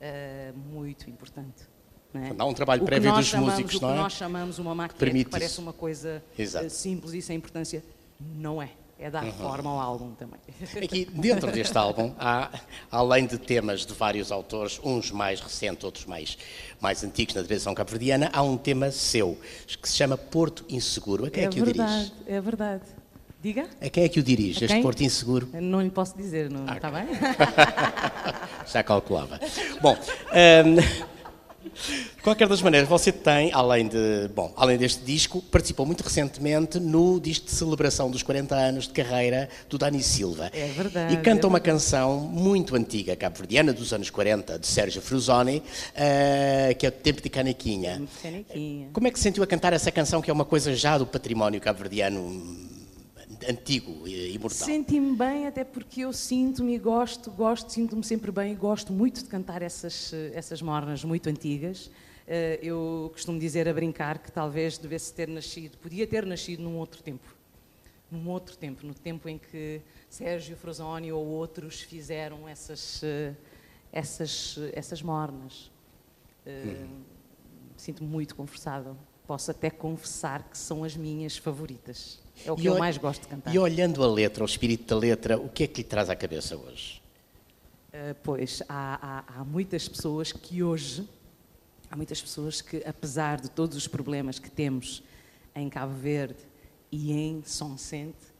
uh, 0.00 0.58
muito 0.58 1.08
importante. 1.08 1.70
É? 2.14 2.34
Há 2.36 2.44
um 2.44 2.52
trabalho 2.52 2.84
prévio 2.84 3.14
dos 3.14 3.26
chamamos, 3.26 3.54
músicos, 3.54 3.80
não 3.80 3.88
é? 3.88 3.92
O 3.92 3.94
que 3.94 4.02
nós 4.02 4.12
chamamos 4.12 4.58
uma 4.58 4.74
maquete, 4.74 5.24
que 5.24 5.30
parece 5.30 5.58
uma 5.58 5.72
coisa 5.72 6.22
uh, 6.38 6.68
simples 6.68 7.14
e 7.14 7.22
sem 7.22 7.38
importância, 7.38 7.82
não 8.20 8.60
é 8.60 8.70
é 9.02 9.10
dar 9.10 9.24
uhum. 9.24 9.32
forma 9.32 9.70
ao 9.70 9.80
álbum 9.80 10.12
também. 10.12 10.38
Aqui, 10.84 11.04
dentro 11.04 11.50
deste 11.50 11.76
álbum, 11.76 12.14
há, 12.18 12.50
além 12.90 13.26
de 13.26 13.36
temas 13.36 13.84
de 13.84 13.92
vários 13.92 14.30
autores, 14.30 14.80
uns 14.84 15.10
mais 15.10 15.40
recentes, 15.40 15.82
outros 15.82 16.06
mais, 16.06 16.38
mais 16.80 17.02
antigos 17.02 17.34
na 17.34 17.42
direção 17.42 17.74
cabo-verdiana, 17.74 18.30
há 18.32 18.42
um 18.42 18.56
tema 18.56 18.92
seu, 18.92 19.36
que 19.80 19.88
se 19.88 19.96
chama 19.96 20.16
Porto 20.16 20.64
Inseguro. 20.68 21.26
A 21.26 21.30
quem 21.30 21.42
é, 21.42 21.46
é 21.46 21.50
que 21.50 21.60
verdade, 21.60 21.92
o 21.92 21.96
dirige? 21.96 22.12
É 22.26 22.40
verdade. 22.40 22.82
Diga? 23.42 23.66
A 23.80 23.90
quem 23.90 24.04
é 24.04 24.08
que 24.08 24.20
o 24.20 24.22
dirige, 24.22 24.64
este 24.64 24.80
Porto 24.80 25.02
Inseguro? 25.02 25.48
Não 25.52 25.82
lhe 25.82 25.90
posso 25.90 26.16
dizer, 26.16 26.48
não 26.48 26.64
está 26.72 26.88
bem? 26.88 27.06
Já 28.72 28.84
calculava. 28.84 29.40
Bom, 29.80 29.96
um, 29.96 31.12
de 31.74 32.22
qualquer 32.22 32.48
das 32.48 32.62
maneiras, 32.62 32.88
você 32.88 33.10
tem, 33.10 33.52
além, 33.52 33.88
de, 33.88 34.28
bom, 34.34 34.52
além 34.56 34.76
deste 34.76 35.02
disco, 35.04 35.42
participou 35.42 35.86
muito 35.86 36.02
recentemente 36.02 36.78
no 36.78 37.20
disco 37.20 37.46
de 37.46 37.52
celebração 37.52 38.10
dos 38.10 38.22
40 38.22 38.54
anos 38.54 38.86
de 38.86 38.92
carreira 38.92 39.48
do 39.68 39.78
Dani 39.78 40.02
Silva. 40.02 40.50
É 40.52 40.66
verdade. 40.68 41.14
E 41.14 41.16
canta 41.18 41.46
é 41.46 41.48
uma 41.48 41.60
canção 41.60 42.20
muito 42.20 42.76
antiga, 42.76 43.16
cabo-verdiana, 43.16 43.72
dos 43.72 43.92
anos 43.92 44.10
40, 44.10 44.58
de 44.58 44.66
Sérgio 44.66 45.02
Frusoni, 45.02 45.58
uh, 45.58 46.74
que 46.76 46.86
é 46.86 46.88
o 46.88 46.92
Tempo 46.92 47.22
de 47.22 47.28
Canequinha. 47.28 47.94
Tempo 47.94 48.10
de 48.16 48.22
Canequinha. 48.22 48.88
Como 48.92 49.06
é 49.06 49.10
que 49.10 49.18
se 49.18 49.22
sentiu 49.22 49.42
a 49.42 49.46
cantar 49.46 49.72
essa 49.72 49.90
canção, 49.90 50.20
que 50.22 50.30
é 50.30 50.32
uma 50.32 50.44
coisa 50.44 50.74
já 50.74 50.98
do 50.98 51.06
património 51.06 51.60
cabo-verdiano 51.60 52.72
antigo 53.48 54.06
e 54.06 54.34
imortal. 54.34 54.66
Senti-me 54.66 55.16
bem, 55.16 55.46
até 55.46 55.64
porque 55.64 56.02
eu 56.02 56.12
sinto-me 56.12 56.74
e 56.74 56.78
gosto, 56.78 57.30
gosto, 57.30 57.70
sinto-me 57.70 58.04
sempre 58.04 58.30
bem 58.30 58.52
e 58.52 58.54
gosto 58.54 58.92
muito 58.92 59.22
de 59.22 59.28
cantar 59.28 59.62
essas, 59.62 60.12
essas 60.32 60.62
mornas 60.62 61.04
muito 61.04 61.28
antigas. 61.28 61.90
Eh, 62.26 62.58
eu 62.62 63.10
costumo 63.12 63.38
dizer 63.38 63.68
a 63.68 63.74
brincar 63.74 64.18
que 64.18 64.30
talvez 64.30 64.78
devesse 64.78 65.12
ter 65.12 65.28
nascido, 65.28 65.76
podia 65.78 66.06
ter 66.06 66.24
nascido 66.24 66.62
num 66.62 66.76
outro 66.76 67.02
tempo. 67.02 67.36
Num 68.10 68.28
outro 68.28 68.56
tempo, 68.56 68.86
no 68.86 68.94
tempo 68.94 69.28
em 69.28 69.38
que 69.38 69.80
Sérgio 70.08 70.56
Frozoni 70.56 71.10
ou 71.10 71.26
outros 71.26 71.80
fizeram 71.80 72.48
essas, 72.48 73.02
eh, 73.02 73.34
essas, 73.92 74.58
essas 74.72 75.02
mornas. 75.02 75.70
Uhum. 76.46 77.02
Sinto-me 77.76 78.08
muito 78.08 78.34
confortável. 78.34 78.96
Posso 79.26 79.50
até 79.50 79.70
confessar 79.70 80.48
que 80.48 80.56
são 80.56 80.84
as 80.84 80.96
minhas 80.96 81.36
favoritas. 81.36 82.21
É 82.44 82.50
o 82.50 82.56
que 82.56 82.62
e 82.62 82.66
eu 82.66 82.78
mais 82.78 82.96
gosto 82.96 83.22
de 83.22 83.28
cantar. 83.28 83.54
E 83.54 83.58
olhando 83.58 84.02
a 84.02 84.06
letra, 84.06 84.42
o 84.42 84.46
espírito 84.46 84.86
da 84.86 84.98
letra, 84.98 85.38
o 85.38 85.48
que 85.48 85.64
é 85.64 85.66
que 85.66 85.82
lhe 85.82 85.88
traz 85.88 86.10
à 86.10 86.16
cabeça 86.16 86.56
hoje? 86.56 87.00
Uh, 87.88 88.16
pois, 88.22 88.62
há, 88.68 89.24
há, 89.28 89.40
há, 89.40 89.44
muitas 89.44 89.86
pessoas 89.86 90.32
que 90.32 90.62
hoje, 90.62 91.06
há 91.90 91.96
muitas 91.96 92.20
pessoas 92.20 92.60
que, 92.60 92.82
apesar 92.86 93.40
de 93.40 93.50
todos 93.50 93.76
os 93.76 93.86
problemas 93.86 94.38
que 94.38 94.50
temos 94.50 95.02
em 95.54 95.68
Cabo 95.68 95.94
Verde 95.94 96.40
e 96.90 97.12
em 97.12 97.42
São 97.44 97.76
Vicente, 97.76 98.32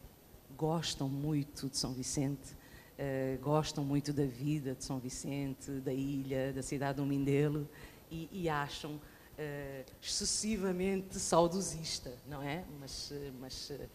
gostam 0.56 1.08
muito 1.08 1.68
de 1.68 1.76
São 1.76 1.92
Vicente, 1.92 2.52
uh, 2.98 3.38
gostam 3.42 3.84
muito 3.84 4.12
da 4.12 4.24
vida 4.24 4.74
de 4.74 4.84
São 4.84 4.98
Vicente, 4.98 5.70
da 5.70 5.92
ilha, 5.92 6.52
da 6.52 6.62
cidade 6.62 6.96
do 6.96 7.04
Mindelo 7.04 7.68
e, 8.10 8.28
e 8.32 8.48
acham 8.48 8.98
uh, 9.38 9.84
excessivamente 10.02 11.18
saudosista, 11.18 12.12
não 12.28 12.42
é? 12.42 12.64
Mas, 12.80 13.12
eh, 13.12 13.30
mas 13.40 13.70
uh, 13.70 13.88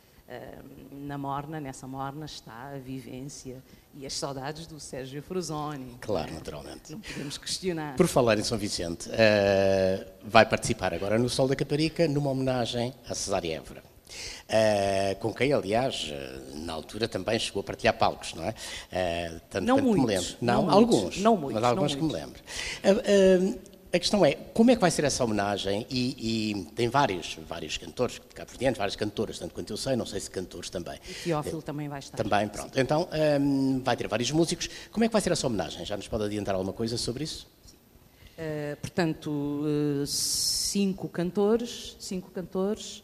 na 0.91 1.17
Morna, 1.17 1.59
nessa 1.59 1.87
Morna, 1.87 2.25
está 2.25 2.71
a 2.73 2.77
vivência 2.77 3.63
e 3.93 4.05
as 4.05 4.13
saudades 4.13 4.67
do 4.67 4.79
Sérgio 4.79 5.21
Frusoni. 5.21 5.97
Claro, 6.01 6.29
é? 6.29 6.33
naturalmente. 6.33 6.91
Não 6.91 6.99
podemos 6.99 7.37
questionar. 7.37 7.95
Por 7.95 8.07
falar 8.07 8.37
em 8.37 8.43
São 8.43 8.57
Vicente, 8.57 9.09
uh, 9.09 10.11
vai 10.23 10.45
participar 10.45 10.93
agora 10.93 11.17
no 11.17 11.29
Sol 11.29 11.47
da 11.47 11.55
Caparica 11.55 12.07
numa 12.07 12.29
homenagem 12.29 12.93
a 13.07 13.15
Cesária 13.15 13.55
Évora. 13.55 13.83
Uh, 14.47 15.19
com 15.19 15.33
quem, 15.33 15.51
aliás, 15.51 16.13
na 16.53 16.73
altura 16.73 17.07
também 17.07 17.37
chegou 17.37 17.59
a 17.59 17.63
partilhar 17.63 17.97
palcos, 17.97 18.33
não 18.33 18.43
é? 18.45 18.49
Uh, 18.49 19.41
tanto 19.49 19.65
não 19.65 19.77
muitos, 19.79 20.01
me 20.01 20.05
lembro. 20.07 20.35
Não, 20.41 20.65
não 20.65 20.69
alguns. 20.71 21.01
Muitos, 21.01 21.21
não 21.21 21.37
muitos, 21.37 21.61
mas 21.61 21.63
alguns 21.69 21.95
que 21.95 22.01
me 22.01 22.13
lembro. 22.13 22.41
Uh, 22.83 23.76
a 23.97 23.99
questão 23.99 24.25
é, 24.25 24.33
como 24.53 24.71
é 24.71 24.75
que 24.75 24.81
vai 24.81 24.89
ser 24.89 25.03
essa 25.03 25.23
homenagem? 25.23 25.85
E, 25.89 26.53
e 26.55 26.63
tem 26.75 26.87
vários, 26.87 27.37
vários 27.47 27.77
cantores, 27.77 28.21
cabo-verdianos, 28.33 28.77
várias 28.77 28.95
cantoras, 28.95 29.37
tanto 29.37 29.53
quanto 29.53 29.73
eu 29.73 29.77
sei, 29.77 29.95
não 29.95 30.05
sei 30.05 30.19
se 30.19 30.29
cantores 30.29 30.69
também. 30.69 30.99
E 31.09 31.13
Teófilo 31.25 31.59
é, 31.59 31.61
também 31.61 31.89
vai 31.89 31.99
estar. 31.99 32.15
Também, 32.15 32.47
pronto. 32.47 32.73
Sim. 32.73 32.81
Então, 32.81 33.09
um, 33.41 33.81
vai 33.83 33.97
ter 33.97 34.07
vários 34.07 34.31
músicos. 34.31 34.69
Como 34.91 35.03
é 35.03 35.07
que 35.07 35.13
vai 35.13 35.21
ser 35.21 35.31
essa 35.31 35.45
homenagem? 35.47 35.85
Já 35.85 35.97
nos 35.97 36.07
pode 36.07 36.23
adiantar 36.23 36.55
alguma 36.55 36.73
coisa 36.73 36.97
sobre 36.97 37.23
isso? 37.23 37.47
Uh, 38.37 38.77
portanto, 38.81 39.31
uh, 39.31 40.05
cinco 40.05 41.09
cantores, 41.09 41.97
cinco 41.99 42.29
cantores, 42.29 43.03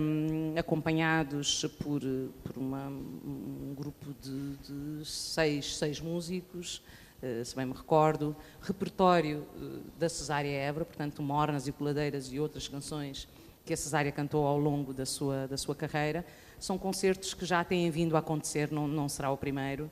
um, 0.00 0.58
acompanhados 0.58 1.64
por, 1.78 2.00
por 2.42 2.56
uma, 2.56 2.88
um 2.88 3.74
grupo 3.76 4.14
de, 4.20 4.98
de 4.98 5.06
seis, 5.06 5.76
seis 5.76 6.00
músicos, 6.00 6.82
eh, 6.86 7.01
se 7.44 7.54
bem 7.54 7.66
me 7.66 7.72
recordo, 7.72 8.34
repertório 8.60 9.46
eh, 9.56 9.78
da 9.98 10.08
Cesária 10.08 10.50
Évora, 10.50 10.84
portanto, 10.84 11.22
Mornas 11.22 11.68
e 11.68 11.72
Coladeiras 11.72 12.32
e 12.32 12.40
outras 12.40 12.66
canções 12.66 13.28
que 13.64 13.72
a 13.72 13.76
Cesária 13.76 14.10
cantou 14.10 14.44
ao 14.44 14.58
longo 14.58 14.92
da 14.92 15.06
sua, 15.06 15.46
da 15.46 15.56
sua 15.56 15.74
carreira. 15.74 16.26
São 16.58 16.76
concertos 16.76 17.32
que 17.32 17.44
já 17.44 17.62
têm 17.62 17.90
vindo 17.90 18.16
a 18.16 18.18
acontecer, 18.18 18.72
não, 18.72 18.88
não 18.88 19.08
será 19.08 19.30
o 19.30 19.36
primeiro. 19.36 19.90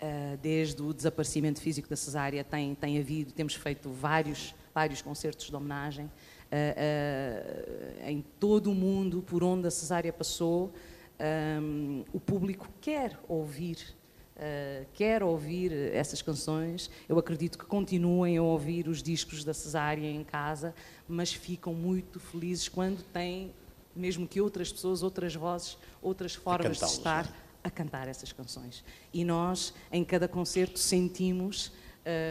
Eh, 0.00 0.36
desde 0.42 0.82
o 0.82 0.92
desaparecimento 0.92 1.60
físico 1.60 1.88
da 1.88 1.96
Cesária 1.96 2.42
tem, 2.42 2.74
tem 2.74 2.98
havido, 2.98 3.32
temos 3.32 3.54
feito 3.54 3.88
vários, 3.90 4.54
vários 4.74 5.00
concertos 5.00 5.46
de 5.46 5.54
homenagem. 5.54 6.10
em 8.06 8.24
todo 8.38 8.70
o 8.70 8.74
mundo 8.74 9.22
por 9.22 9.42
onde 9.42 9.66
a 9.66 9.70
cesárea 9.70 10.12
passou, 10.12 10.72
um, 11.60 12.04
o 12.12 12.20
público 12.20 12.68
quer 12.80 13.18
ouvir 13.28 13.94
Uh, 14.36 14.84
quer 14.94 15.22
ouvir 15.22 15.72
essas 15.72 16.20
canções. 16.20 16.90
Eu 17.08 17.18
acredito 17.18 17.56
que 17.56 17.64
continuem 17.64 18.36
a 18.36 18.42
ouvir 18.42 18.88
os 18.88 19.00
discos 19.00 19.44
da 19.44 19.54
Cesária 19.54 20.10
em 20.10 20.24
casa, 20.24 20.74
mas 21.06 21.32
ficam 21.32 21.72
muito 21.72 22.18
felizes 22.18 22.68
quando 22.68 23.02
têm, 23.12 23.52
mesmo 23.94 24.26
que 24.26 24.40
outras 24.40 24.72
pessoas, 24.72 25.04
outras 25.04 25.36
vozes, 25.36 25.78
outras 26.02 26.34
formas 26.34 26.78
de 26.78 26.84
estar, 26.84 27.26
é? 27.26 27.28
a 27.62 27.70
cantar 27.70 28.08
essas 28.08 28.32
canções. 28.32 28.84
E 29.12 29.24
nós, 29.24 29.72
em 29.92 30.04
cada 30.04 30.26
concerto, 30.26 30.80
sentimos 30.80 31.70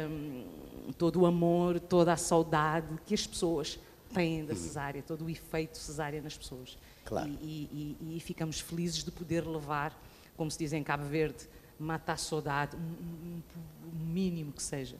um, 0.10 0.92
todo 0.98 1.22
o 1.22 1.26
amor, 1.26 1.80
toda 1.80 2.14
a 2.14 2.18
saudade 2.18 2.88
que 3.06 3.14
as 3.14 3.26
pessoas 3.26 3.80
têm 4.14 4.46
da 4.46 4.54
uhum. 4.54 4.60
cesárea, 4.60 5.02
todo 5.02 5.26
o 5.26 5.30
efeito 5.30 5.78
cesárea 5.78 6.22
nas 6.22 6.38
pessoas. 6.38 6.78
Claro. 7.04 7.30
E, 7.42 7.98
e, 8.00 8.18
e, 8.18 8.20
ficamos 8.20 8.60
felizes 8.60 9.04
de 9.04 9.12
poder 9.12 9.46
levar, 9.46 10.00
como 10.38 10.50
se 10.50 10.60
diz 10.60 10.72
em 10.72 10.84
Cabo 10.84 11.06
Verde, 11.06 11.48
matar 11.80 12.14
a 12.14 12.18
saudade, 12.18 12.76
o 12.76 13.96
mínimo 13.96 14.52
que 14.52 14.64
seja. 14.64 14.98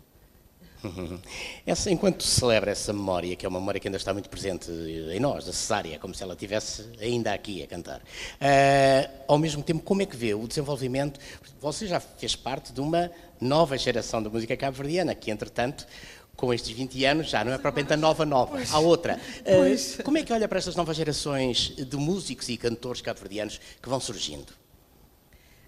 Essa, 1.66 1.90
enquanto 1.92 2.24
celebra 2.24 2.72
essa 2.72 2.92
memória, 2.92 3.36
que 3.36 3.46
é 3.46 3.50
uma 3.50 3.60
memória 3.60 3.80
que 3.80 3.88
ainda 3.88 3.98
está 3.98 4.14
muito 4.14 4.30
presente 4.30 4.70
em 4.72 5.20
nós, 5.20 5.46
da 5.46 5.54
cesárea, 5.54 5.98
como 6.00 6.14
se 6.14 6.24
ela 6.24 6.34
estivesse 6.34 6.90
ainda 7.00 7.34
aqui 7.34 7.64
a 7.64 7.68
cantar, 7.68 8.00
uh, 8.00 9.24
ao 9.28 9.38
mesmo 9.38 9.64
tempo, 9.64 9.82
como 9.82 10.02
é 10.02 10.06
que 10.06 10.16
vê 10.16 10.34
o 10.34 10.48
desenvolvimento? 10.48 11.20
Você 11.62 11.88
já 11.88 12.00
fez 12.00 12.36
parte 12.36 12.74
de 12.74 12.82
uma 12.82 13.10
nova 13.40 13.78
geração 13.78 14.22
da 14.22 14.30
música 14.30 14.56
cabo-verdiana, 14.56 15.16
que 15.16 15.32
entretanto 15.32 15.88
com 16.36 16.52
estes 16.54 16.76
20 16.76 17.06
anos, 17.06 17.30
já 17.30 17.46
não 17.46 17.54
é 17.54 17.58
propriamente 17.60 17.94
a 17.94 17.98
nova 17.98 18.26
nova, 18.26 18.58
há 18.72 18.80
outra. 18.80 19.20
Uh, 19.42 20.04
como 20.04 20.18
é 20.18 20.24
que 20.24 20.34
olha 20.34 20.48
para 20.48 20.58
estas 20.58 20.76
novas 20.76 20.98
gerações 20.98 21.76
de 21.78 21.96
músicos 21.96 22.50
e 22.50 22.58
cantores 22.58 23.02
cabo-verdianos 23.02 23.60
que 23.82 23.88
vão 23.88 24.00
surgindo? 24.00 24.63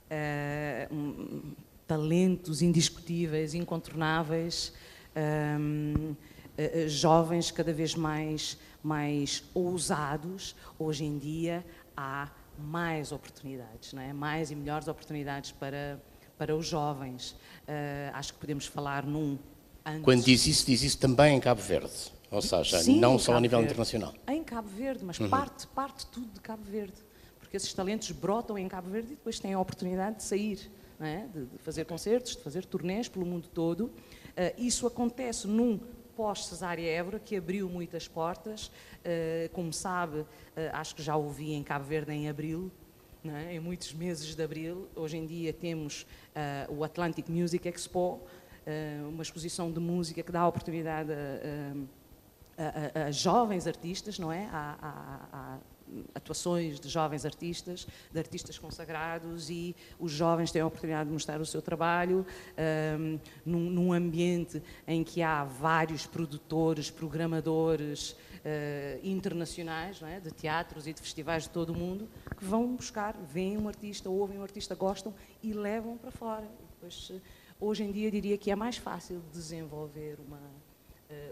Uh, 0.09 0.93
um, 0.93 1.53
talentos 1.87 2.61
indiscutíveis, 2.61 3.53
incontornáveis, 3.53 4.73
um, 5.15 6.11
uh, 6.11 6.17
eh, 6.57 6.87
jovens 6.87 7.51
cada 7.51 7.73
vez 7.73 7.95
mais, 7.95 8.57
mais 8.83 9.43
ousados. 9.53 10.55
Hoje 10.79 11.03
em 11.03 11.17
dia 11.17 11.65
há 11.95 12.29
mais 12.57 13.11
oportunidades, 13.11 13.93
não 13.93 14.01
é? 14.01 14.13
mais 14.13 14.49
e 14.49 14.55
melhores 14.55 14.87
oportunidades 14.87 15.51
para, 15.51 16.01
para 16.37 16.55
os 16.55 16.65
jovens. 16.65 17.35
acho 18.13 18.33
que 18.33 18.39
podemos 18.39 18.65
falar 18.65 19.05
num 19.05 19.37
Antes. 19.85 20.01
Quando 20.01 20.23
diz 20.23 20.47
isso, 20.47 20.65
diz 20.65 20.81
isso 20.81 20.97
também 20.97 21.37
em 21.37 21.39
Cabo 21.39 21.61
Verde. 21.61 21.93
Ou 22.31 22.41
seja, 22.41 22.81
Sim, 22.81 22.99
não 22.99 23.19
só 23.19 23.27
Cabo 23.27 23.37
a 23.37 23.41
nível 23.41 23.59
Verde. 23.59 23.71
internacional. 23.71 24.13
Em 24.27 24.43
Cabo 24.43 24.67
Verde, 24.67 25.05
mas 25.05 25.19
uhum. 25.19 25.29
parte, 25.29 25.67
parte 25.67 26.07
tudo 26.07 26.33
de 26.33 26.39
Cabo 26.39 26.63
Verde. 26.63 27.04
Porque 27.55 27.63
esses 27.63 27.73
talentos 27.73 28.11
brotam 28.11 28.57
em 28.57 28.67
Cabo 28.67 28.89
Verde 28.89 29.13
e 29.13 29.15
depois 29.15 29.39
têm 29.39 29.53
a 29.53 29.59
oportunidade 29.61 30.17
de 30.17 30.23
sair, 30.23 30.69
é? 30.99 31.25
de, 31.33 31.45
de, 31.45 31.57
fazer 31.59 31.85
concertos, 31.85 32.35
de 32.35 32.43
fazer 32.43 32.65
turnês 32.65 33.07
pelo 33.07 33.25
mundo 33.25 33.47
todo. 33.47 33.85
Uh, 33.85 33.91
isso 34.57 34.85
acontece 34.85 35.47
num 35.47 35.79
pós-Cesária 36.17 36.85
Évora, 36.85 37.17
que 37.17 37.37
abriu 37.37 37.69
muitas 37.69 38.09
portas. 38.09 38.67
Uh, 38.67 39.47
como 39.53 39.71
sabe, 39.71 40.19
uh, 40.19 40.27
acho 40.73 40.95
que 40.95 41.01
já 41.01 41.15
ouvi 41.15 41.53
em 41.53 41.63
Cabo 41.63 41.85
Verde 41.85 42.11
em 42.11 42.27
abril, 42.27 42.69
é? 43.23 43.53
em 43.55 43.59
muitos 43.61 43.93
meses 43.93 44.35
de 44.35 44.43
abril. 44.43 44.89
Hoje 44.93 45.15
em 45.15 45.25
dia 45.25 45.53
temos 45.53 46.05
o 46.67 46.83
Atlantic 46.83 47.29
Music 47.29 47.65
Expo, 47.69 48.19
eh, 48.65 48.99
uma 49.07 49.23
exposição 49.23 49.71
de 49.71 49.79
música 49.79 50.21
que 50.21 50.31
dá 50.31 50.41
a 50.41 50.47
oportunidade 50.49 51.09
a, 51.13 52.97
a, 52.97 53.03
a, 53.03 53.05
a 53.05 53.11
jovens 53.11 53.65
artistas, 53.65 54.19
não 54.19 54.29
é? 54.29 54.49
A, 54.51 55.57
atuações 56.13 56.79
de 56.79 56.89
jovens 56.89 57.25
artistas, 57.25 57.87
de 58.11 58.19
artistas 58.19 58.57
consagrados 58.57 59.49
e 59.49 59.75
os 59.99 60.11
jovens 60.11 60.51
têm 60.51 60.61
a 60.61 60.67
oportunidade 60.67 61.07
de 61.07 61.13
mostrar 61.13 61.39
o 61.39 61.45
seu 61.45 61.61
trabalho 61.61 62.25
um, 62.99 63.19
num, 63.45 63.69
num, 63.69 63.93
ambiente 63.93 64.61
em 64.87 65.03
que 65.03 65.21
há 65.21 65.43
vários 65.43 66.05
produtores, 66.05 66.89
programadores 66.89 68.11
uh, 68.11 68.15
internacionais, 69.03 70.01
é? 70.01 70.19
de 70.19 70.31
teatros 70.31 70.87
e 70.87 70.93
de 70.93 71.01
festivais 71.01 71.43
de 71.43 71.49
todo 71.49 71.71
o 71.71 71.77
mundo, 71.77 72.09
que 72.37 72.45
vão 72.45 72.75
buscar, 72.75 73.15
veem 73.17 73.57
um 73.57 73.67
artista, 73.67 74.09
ouvem 74.09 74.39
um 74.39 74.43
artista, 74.43 74.75
gostam 74.75 75.13
e 75.41 75.53
levam 75.53 75.97
para 75.97 76.11
fora. 76.11 76.47
Depois, 76.73 77.11
Hoje 77.57 77.83
em 77.83 77.91
dia, 77.91 78.11
diria 78.11 78.37
que 78.37 78.51
é 78.51 78.55
mais 78.55 78.75
fácil 78.75 79.21
desenvolver 79.31 80.19
uma, 80.19 80.37
eh, 80.37 80.64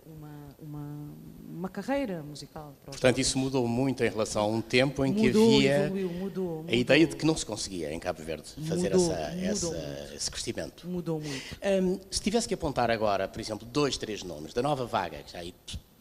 uma, 0.05 0.55
uma, 0.59 1.15
uma 1.49 1.69
carreira 1.69 2.21
musical. 2.21 2.75
Portanto, 2.85 3.19
isso 3.19 3.37
mudou 3.37 3.67
muito 3.67 4.03
em 4.03 4.09
relação 4.09 4.43
a 4.43 4.47
um 4.47 4.61
tempo 4.61 5.05
em 5.05 5.11
mudou, 5.11 5.31
que 5.31 5.67
havia 5.67 5.85
evoluiu, 5.85 6.09
mudou, 6.09 6.57
mudou. 6.57 6.65
a 6.67 6.75
ideia 6.75 7.07
de 7.07 7.15
que 7.15 7.25
não 7.25 7.35
se 7.35 7.45
conseguia 7.45 7.91
em 7.91 7.99
Cabo 7.99 8.21
Verde 8.21 8.49
fazer 8.67 8.93
essa, 8.93 9.13
essa, 9.13 10.11
esse 10.15 10.31
crescimento. 10.31 10.87
Mudou 10.87 11.19
muito. 11.19 11.57
Um, 11.63 11.99
se 12.11 12.21
tivesse 12.21 12.47
que 12.47 12.53
apontar 12.53 12.91
agora, 12.91 13.27
por 13.27 13.39
exemplo, 13.39 13.67
dois, 13.67 13.97
três 13.97 14.23
nomes 14.23 14.53
da 14.53 14.61
nova 14.61 14.85
vaga, 14.85 15.23
já 15.25 15.39
aí 15.39 15.53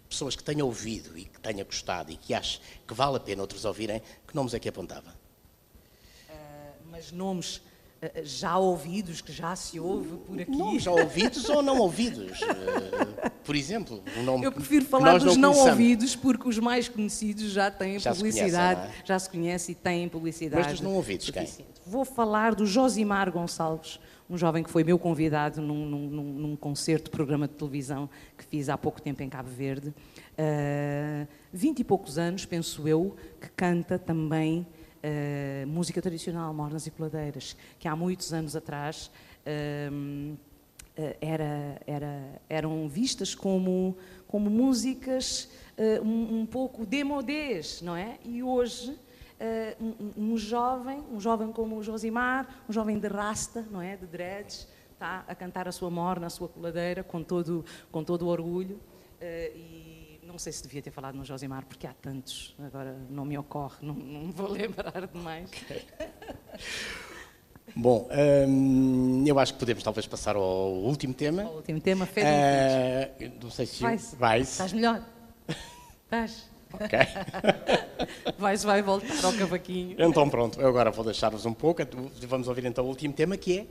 pessoas 0.08 0.36
que 0.36 0.44
tenham 0.44 0.66
ouvido 0.66 1.16
e 1.16 1.24
que 1.24 1.40
tenham 1.40 1.64
gostado 1.64 2.12
e 2.12 2.16
que 2.16 2.34
ache 2.34 2.60
que 2.86 2.92
vale 2.92 3.16
a 3.16 3.20
pena 3.20 3.40
outros 3.40 3.64
ouvirem, 3.64 4.02
que 4.26 4.34
nomes 4.34 4.52
é 4.52 4.58
que 4.58 4.68
apontava? 4.68 5.10
Uh, 6.28 6.32
mas 6.90 7.10
nomes 7.10 7.62
eh, 8.02 8.22
já 8.24 8.58
ouvidos, 8.58 9.20
que 9.20 9.32
já 9.32 9.54
se 9.54 9.78
ouve 9.78 10.16
por 10.18 10.40
aqui. 10.40 10.50
Não, 10.50 10.76
já 10.76 10.90
ouvidos 10.90 11.46
ou 11.48 11.62
não 11.62 11.78
ouvidos. 11.78 12.40
Por 13.44 13.56
exemplo, 13.56 14.02
um 14.16 14.22
nome 14.22 14.44
Eu 14.44 14.52
prefiro 14.52 14.84
falar 14.84 15.18
dos 15.18 15.36
não, 15.36 15.52
não 15.52 15.58
ouvidos 15.58 16.14
porque 16.14 16.48
os 16.48 16.58
mais 16.58 16.88
conhecidos 16.88 17.50
já 17.50 17.70
têm 17.70 17.98
já 17.98 18.14
publicidade, 18.14 18.80
se 18.80 18.86
conhecem, 18.86 19.02
é? 19.02 19.06
já 19.06 19.18
se 19.18 19.30
conhece 19.30 19.72
e 19.72 19.74
têm 19.74 20.08
publicidade. 20.08 20.62
Mas 20.62 20.72
dos 20.72 20.80
não 20.80 20.94
ouvidos, 20.94 21.30
quem? 21.30 21.48
Vou 21.84 22.04
falar 22.04 22.54
do 22.54 22.64
Josimar 22.64 23.30
Gonçalves, 23.30 23.98
um 24.30 24.38
jovem 24.38 24.62
que 24.62 24.70
foi 24.70 24.84
meu 24.84 24.98
convidado 24.98 25.60
num, 25.60 25.84
num, 25.84 26.08
num 26.08 26.56
concerto, 26.56 27.10
programa 27.10 27.48
de 27.48 27.54
televisão 27.54 28.08
que 28.38 28.44
fiz 28.44 28.68
há 28.68 28.78
pouco 28.78 29.02
tempo 29.02 29.22
em 29.22 29.28
Cabo 29.28 29.50
Verde. 29.50 29.88
Uh, 29.88 31.26
vinte 31.52 31.80
e 31.80 31.84
poucos 31.84 32.18
anos, 32.18 32.46
penso 32.46 32.86
eu, 32.86 33.16
que 33.40 33.48
canta 33.50 33.98
também 33.98 34.66
uh, 35.02 35.66
música 35.66 36.00
tradicional, 36.00 36.54
mornas 36.54 36.86
e 36.86 36.90
coladeiras, 36.90 37.56
que 37.78 37.88
há 37.88 37.96
muitos 37.96 38.32
anos 38.32 38.54
atrás 38.56 39.10
uh, 39.44 40.36
era, 41.20 41.80
era, 41.86 42.42
eram 42.48 42.88
vistas 42.88 43.34
como, 43.34 43.96
como 44.26 44.50
músicas 44.50 45.48
um, 46.02 46.40
um, 46.40 46.46
pouco 46.46 46.84
demodês, 46.84 47.80
não 47.82 47.96
é? 47.96 48.18
E 48.24 48.42
hoje 48.42 48.98
um, 49.80 50.32
um, 50.32 50.36
jovem, 50.36 51.02
um 51.10 51.18
jovem 51.18 51.50
como 51.50 51.76
o 51.76 51.82
Josimar, 51.82 52.62
um 52.68 52.72
jovem 52.72 52.98
de 52.98 53.08
rasta, 53.08 53.66
não 53.70 53.80
é? 53.80 53.96
De 53.96 54.06
dreads, 54.06 54.68
está 54.92 55.24
a 55.26 55.34
cantar 55.34 55.66
a 55.66 55.72
sua 55.72 55.90
morna, 55.90 56.26
a 56.26 56.30
sua 56.30 56.48
coladeira 56.48 57.02
com 57.02 57.22
todo, 57.22 57.64
com 57.90 58.04
todo 58.04 58.22
o 58.22 58.28
orgulho. 58.28 58.78
e 59.20 59.92
não 60.32 60.38
sei 60.38 60.52
se 60.52 60.62
devia 60.62 60.80
ter 60.80 60.90
falado 60.90 61.14
no 61.14 61.24
Josimar, 61.24 61.66
porque 61.66 61.86
há 61.86 61.92
tantos, 61.92 62.56
agora 62.58 62.96
não 63.10 63.24
me 63.24 63.36
ocorre, 63.36 63.76
não, 63.82 63.94
não 63.94 64.32
vou 64.32 64.48
lembrar 64.52 65.06
de 65.06 65.18
mais. 65.18 65.50
Bom, 67.74 68.08
hum, 68.48 69.24
eu 69.26 69.38
acho 69.38 69.54
que 69.54 69.58
podemos 69.58 69.82
talvez 69.82 70.06
passar 70.06 70.36
ao 70.36 70.72
último 70.74 71.14
tema. 71.14 71.44
O 71.44 71.56
último 71.56 71.80
tema, 71.80 72.04
fé 72.06 73.14
uh, 73.20 73.32
Não 73.42 73.50
sei 73.50 73.66
se 73.66 73.82
vais. 73.82 74.14
vais. 74.18 74.50
Estás 74.50 74.72
melhor? 74.72 75.02
Estás? 76.04 76.50
Ok. 76.72 76.98
vais, 78.38 78.62
vai 78.62 78.82
voltar 78.82 79.24
ao 79.24 79.32
cavaquinho. 79.32 79.96
Então 79.98 80.28
pronto, 80.28 80.60
eu 80.60 80.68
agora 80.68 80.90
vou 80.90 81.04
deixar-vos 81.04 81.46
um 81.46 81.54
pouco. 81.54 81.82
Vamos 82.26 82.48
ouvir 82.48 82.64
então 82.64 82.84
o 82.84 82.88
último 82.88 83.14
tema 83.14 83.36
que 83.36 83.58
é 83.60 83.66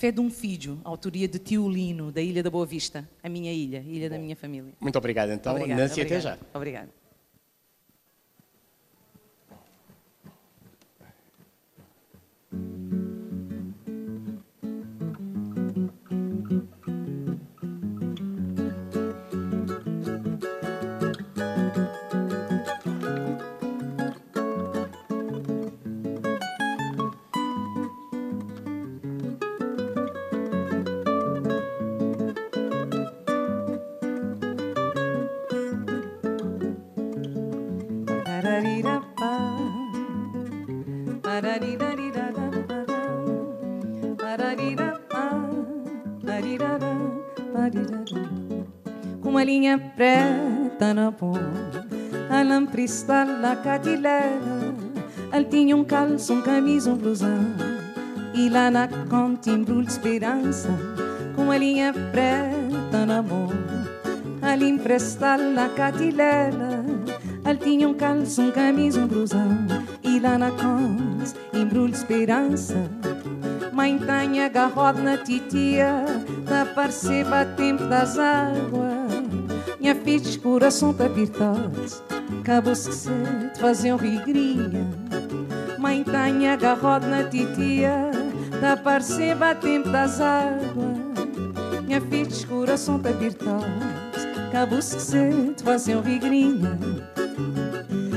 Fé 0.00 0.10
de 0.10 0.18
um 0.18 0.30
Filho, 0.30 0.80
autoria 0.82 1.28
de 1.28 1.38
Tio 1.38 1.68
Lino, 1.68 2.10
da 2.10 2.22
Ilha 2.22 2.42
da 2.42 2.48
Boa 2.48 2.64
Vista, 2.64 3.06
a 3.22 3.28
minha 3.28 3.52
ilha, 3.52 3.84
ilha 3.86 4.08
Bom, 4.08 4.14
da 4.14 4.18
minha 4.18 4.34
família. 4.34 4.72
Muito 4.80 4.96
obrigado, 4.96 5.30
então. 5.30 5.54
Obrigada, 5.54 5.82
Nancy, 5.82 6.00
até 6.00 6.18
já. 6.18 6.38
Obrigada. 6.54 6.88
Com 49.22 49.28
uma 49.30 49.44
linha 49.44 49.78
preta 49.78 50.92
na 50.92 51.10
bom. 51.10 51.34
Alam 52.28 52.66
cristal 52.66 53.26
na 53.26 53.54
catilera. 53.54 54.74
Ele 55.32 55.44
tinha 55.44 55.76
um 55.76 55.84
calço, 55.84 56.32
um 56.32 56.42
camisa, 56.42 56.90
um 56.90 56.96
blusão. 56.96 57.54
E 58.34 58.48
lá 58.48 58.70
na 58.70 58.88
conta 59.08 59.50
embrulho 59.50 59.86
esperança, 59.86 60.68
com 61.36 61.50
a 61.50 61.56
linha 61.56 61.92
preta 61.92 63.06
na 63.06 63.22
mão. 63.22 63.48
Ali 64.42 64.68
emprestar 64.68 65.38
na 65.38 65.68
catilera. 65.68 66.79
Ele 67.50 67.58
tinha 67.58 67.88
um 67.88 67.94
calço, 67.94 68.42
um 68.42 68.52
camisa, 68.52 69.00
um 69.00 69.08
blusão. 69.08 69.66
E 70.04 70.20
lá 70.20 70.38
na 70.38 70.52
conta 70.52 71.34
embrulho 71.52 71.92
esperança. 71.92 72.76
Mãe 73.72 73.98
tenha 73.98 74.46
agarrado 74.46 75.02
na 75.02 75.18
titia, 75.18 76.04
da 76.48 76.64
parceba 76.64 77.44
tempo 77.44 77.86
das 77.86 78.16
águas. 78.16 79.24
Minha 79.80 79.96
filha, 79.96 80.38
coração 80.38 80.94
tá 80.94 81.06
apertado, 81.06 81.72
acabou-se 82.40 82.92
cedo, 82.92 83.58
fazer 83.58 83.94
um 83.94 83.96
rigrinha. 83.96 84.88
Mãe 85.76 86.04
tenha 86.04 86.52
agarrado 86.52 87.08
na 87.08 87.24
titia, 87.24 88.12
da 88.60 88.76
parceba 88.76 89.56
tempo 89.56 89.88
das 89.88 90.20
águas. 90.20 91.00
Minha 91.84 92.00
filha, 92.00 92.46
coração 92.46 93.00
tá 93.00 93.10
apertado, 93.10 93.64
acabou-se 94.48 95.00
cedo, 95.00 95.60
fazer 95.64 95.96
um 95.96 96.00
rigrinha. 96.00 96.78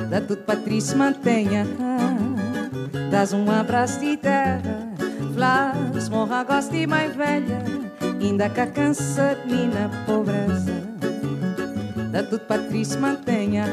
Dá 0.09 0.21
tudo 0.21 0.43
Patrícia, 0.43 0.97
mantenha, 0.97 1.65
dás 3.09 3.33
um 3.33 3.49
abraço 3.49 3.99
de 3.99 4.17
terra. 4.17 4.93
Flas, 5.33 6.09
morra, 6.09 6.43
gosta 6.43 6.75
e 6.75 6.85
mais 6.85 7.15
velha, 7.15 7.63
ainda 8.21 8.49
cá 8.49 8.67
cansa 8.67 9.35
de 9.43 9.53
mim 9.53 9.67
na 9.67 9.89
pobreza. 10.05 10.83
Dá 12.11 12.21
tudo 12.23 12.41
Patrícia, 12.41 12.99
mantenha 12.99 13.65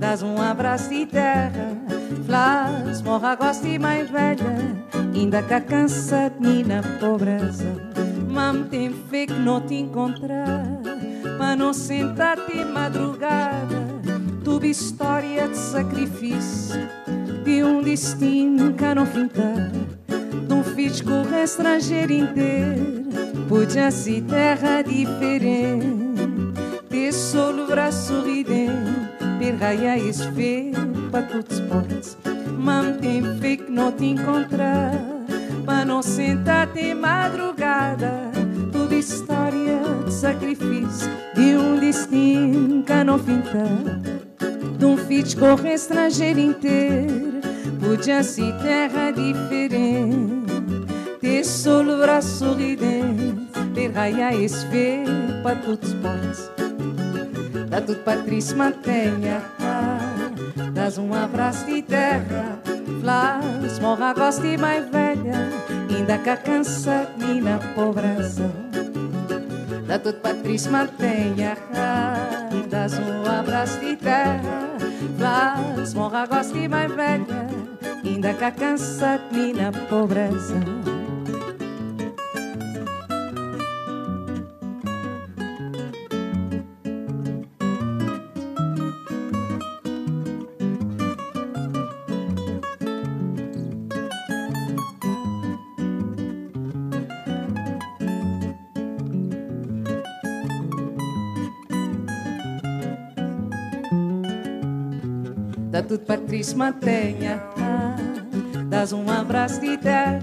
Dás 0.00 0.22
um 0.22 0.40
abraço 0.40 0.88
de 0.88 1.04
terra. 1.04 1.76
Flas, 2.24 3.02
morra, 3.02 3.34
gosta 3.34 3.68
e 3.68 3.78
mais 3.78 4.08
velha, 4.10 4.56
ainda 5.14 5.42
cá 5.42 5.60
cansa 5.60 6.30
de 6.30 6.40
mim 6.40 6.64
na 6.64 6.82
pobreza. 6.98 7.66
Mam 8.28 8.64
tem 8.64 8.90
fé 8.90 9.26
que 9.26 9.34
não 9.34 9.60
te 9.60 9.74
encontrar, 9.74 10.64
para 11.36 11.54
não 11.54 11.74
sentar-te 11.74 12.64
madrugada. 12.64 13.79
Tudo 14.50 14.66
história 14.66 15.46
de 15.46 15.56
sacrifício, 15.56 16.74
de 17.44 17.62
um 17.62 17.80
destino 17.80 18.74
que 18.74 18.94
não 18.96 19.06
fintar 19.06 19.70
de 19.70 20.52
um 20.52 21.04
correr 21.04 21.44
estrangeiro 21.44 22.12
inteiro. 22.12 23.46
Podia 23.48 23.92
ser 23.92 24.22
terra 24.22 24.82
diferente 24.82 25.94
Ter 26.88 27.12
solo 27.12 27.68
braço 27.68 28.08
sorridente 28.08 29.08
Per 29.38 29.56
raia 29.56 29.96
esfera 29.96 30.84
para 31.12 31.22
todos 31.22 31.60
os 31.60 31.66
portos 31.68 32.18
Mantém 32.58 33.22
fé 33.38 33.56
que 33.56 33.70
não 33.70 33.92
te 33.92 34.06
encontrar 34.06 34.90
Para 35.64 35.84
não 35.84 36.02
sentar 36.02 36.66
te 36.72 36.92
madrugada. 36.92 38.32
Tudo 38.72 38.94
história 38.94 39.80
de 40.04 40.12
sacrifício 40.12 41.08
De 41.36 41.56
um 41.56 41.78
destino 41.78 42.82
que 42.82 43.04
não 43.04 43.16
fintar 43.16 44.19
De 44.80 44.86
um 44.86 44.96
filho 44.96 45.38
correr 45.38 45.74
estrangeiro 45.74 46.40
inteiro. 46.40 47.40
Podia 47.78 48.22
ser 48.22 48.50
terra 48.62 49.10
diferente 49.10 50.46
Ter 51.20 51.44
solo 51.44 51.98
braço 51.98 52.38
sorridente 52.38 53.46
Ter 53.74 53.88
raia 53.90 54.34
esfera 54.34 55.40
para 55.42 55.56
todos 55.56 55.92
os 55.92 55.94
pontos. 55.96 56.50
Dá 57.68 57.80
tudo 57.82 57.98
Patrícia 58.04 58.56
mantenha 58.56 59.42
Dás 60.72 60.96
um 60.96 61.12
abraço 61.12 61.66
de 61.66 61.82
terra 61.82 62.58
Flas, 63.02 63.78
morra, 63.80 64.14
gosta 64.14 64.46
e 64.46 64.56
mais 64.56 64.88
velha 64.88 65.50
Ainda 65.94 66.16
cá 66.16 66.38
cansa 66.38 67.06
de 67.18 67.38
na 67.38 67.58
pobreza. 67.74 68.50
Dá 69.86 69.98
tudo 69.98 70.20
Patrícia 70.20 70.70
mantenha 70.70 71.56
De 72.50 73.96
terra 73.96 74.70
Flas, 75.16 75.94
morra, 75.94 76.26
gosta 76.26 76.56
e 76.58 76.68
mais 76.68 76.90
velha. 76.92 77.46
Ainda 78.04 78.34
cá 78.34 78.50
cansa 78.50 79.20
de 79.30 79.52
na 79.52 79.70
pobreza 79.88 80.58
Dá 105.80 105.86
tudo 105.86 106.04
Patrícia 106.04 106.58
mantenha 106.58 107.42
Dás 108.68 108.92
um 108.92 109.10
abraço 109.10 109.62
de 109.62 109.78
terra 109.78 110.20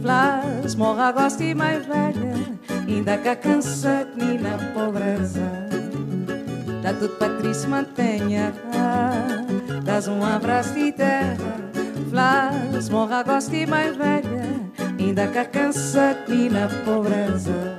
Flas, 0.00 0.76
morra, 0.76 1.10
gosta 1.10 1.42
e 1.42 1.56
mais 1.56 1.84
velha. 1.84 2.34
Ainda 2.86 3.18
cá 3.18 3.34
cansa 3.34 4.06
de 4.16 4.38
na 4.38 4.56
pobreza. 4.72 5.40
Dá 6.84 6.92
tudo 6.92 7.16
Patrícia 7.16 7.68
mantenha 7.68 8.54
Dás 9.82 10.06
um 10.06 10.24
abraço 10.24 10.74
de 10.74 10.92
terra 10.92 11.36
Flas, 12.08 12.88
morra, 12.88 13.24
gosta 13.24 13.56
e 13.56 13.66
mais 13.66 13.96
velha. 13.96 14.46
Ainda 15.00 15.26
cá 15.26 15.46
cansa 15.46 16.16
de 16.28 16.48
na 16.48 16.68
pobreza. 16.84 17.76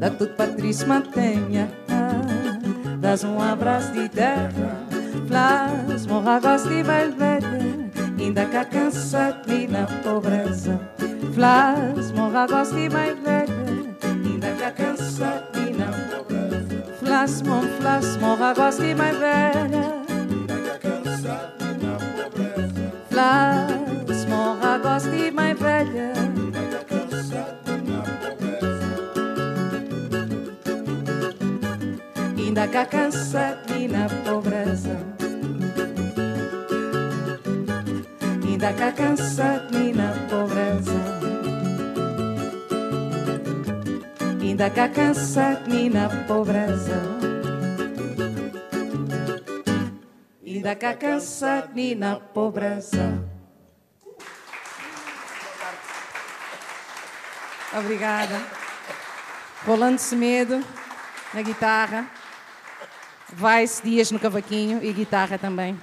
Dá 0.00 0.10
tudo 0.10 0.34
Patrícia 0.34 0.88
mantenha 0.88 1.70
Dás 2.98 3.22
um 3.22 3.40
abraço 3.40 3.92
de 3.92 4.08
terra 4.08 4.83
Flas, 5.34 6.06
morra, 6.06 6.38
gosta 6.38 6.72
e 6.72 6.84
mais 6.84 7.12
velha 7.12 7.90
Ainda 8.20 8.46
cá 8.46 8.64
cansa 8.64 9.36
de 9.44 9.66
na 9.66 9.84
pobreza 9.84 10.80
Flas, 11.34 12.12
morra, 12.12 12.46
gosta 12.46 12.78
e 12.78 12.88
mais 12.88 13.18
velha 13.18 13.96
Ainda 14.04 14.52
cá 14.52 14.70
cansa 14.70 15.42
de 15.52 15.76
na 15.76 15.86
pobreza 15.86 16.84
Flas, 17.00 17.42
mon, 17.42 17.62
flas, 17.80 18.16
morra, 18.18 18.54
gosta 18.54 18.86
e 18.86 18.94
mais 18.94 19.18
velha 19.18 20.04
Ainda 20.30 20.54
cá 20.60 20.78
cansa 20.78 21.52
de 21.58 21.84
na 21.84 21.98
pobreza 21.98 22.92
Flas, 23.10 24.24
morra, 24.26 24.78
gosta 24.78 25.16
e 25.16 25.32
mais 25.32 25.58
velha 25.58 26.12
Ainda 26.46 26.62
cá 26.68 26.84
cansa 26.88 27.58
de 27.64 27.90
na 27.90 28.02
pobreza 28.22 28.86
Ainda 32.38 32.68
cá 32.68 32.86
cansa 32.86 33.58
de 33.66 33.88
na 33.88 34.08
pobreza 34.24 35.13
Ainda 38.64 38.78
cá 38.78 38.92
cansa 38.92 39.66
de 39.70 39.92
na 39.92 40.08
pobreza 40.30 41.04
Ainda 44.40 44.70
cá 44.70 44.88
cansa 44.88 45.62
de 45.68 45.90
na 45.90 46.08
pobreza 46.26 47.02
Ainda 50.46 50.74
cá 50.76 50.94
cansa 50.94 51.68
de 51.74 51.94
na 51.94 52.16
pobreza 52.16 53.22
Obrigada. 57.78 58.40
Rolando 59.66 59.98
Semedo 59.98 60.64
na 61.34 61.42
guitarra. 61.42 62.10
Vai-se 63.30 63.82
Dias 63.82 64.10
no 64.10 64.18
cavaquinho 64.18 64.82
e 64.82 64.90
guitarra 64.90 65.36
também. 65.36 65.78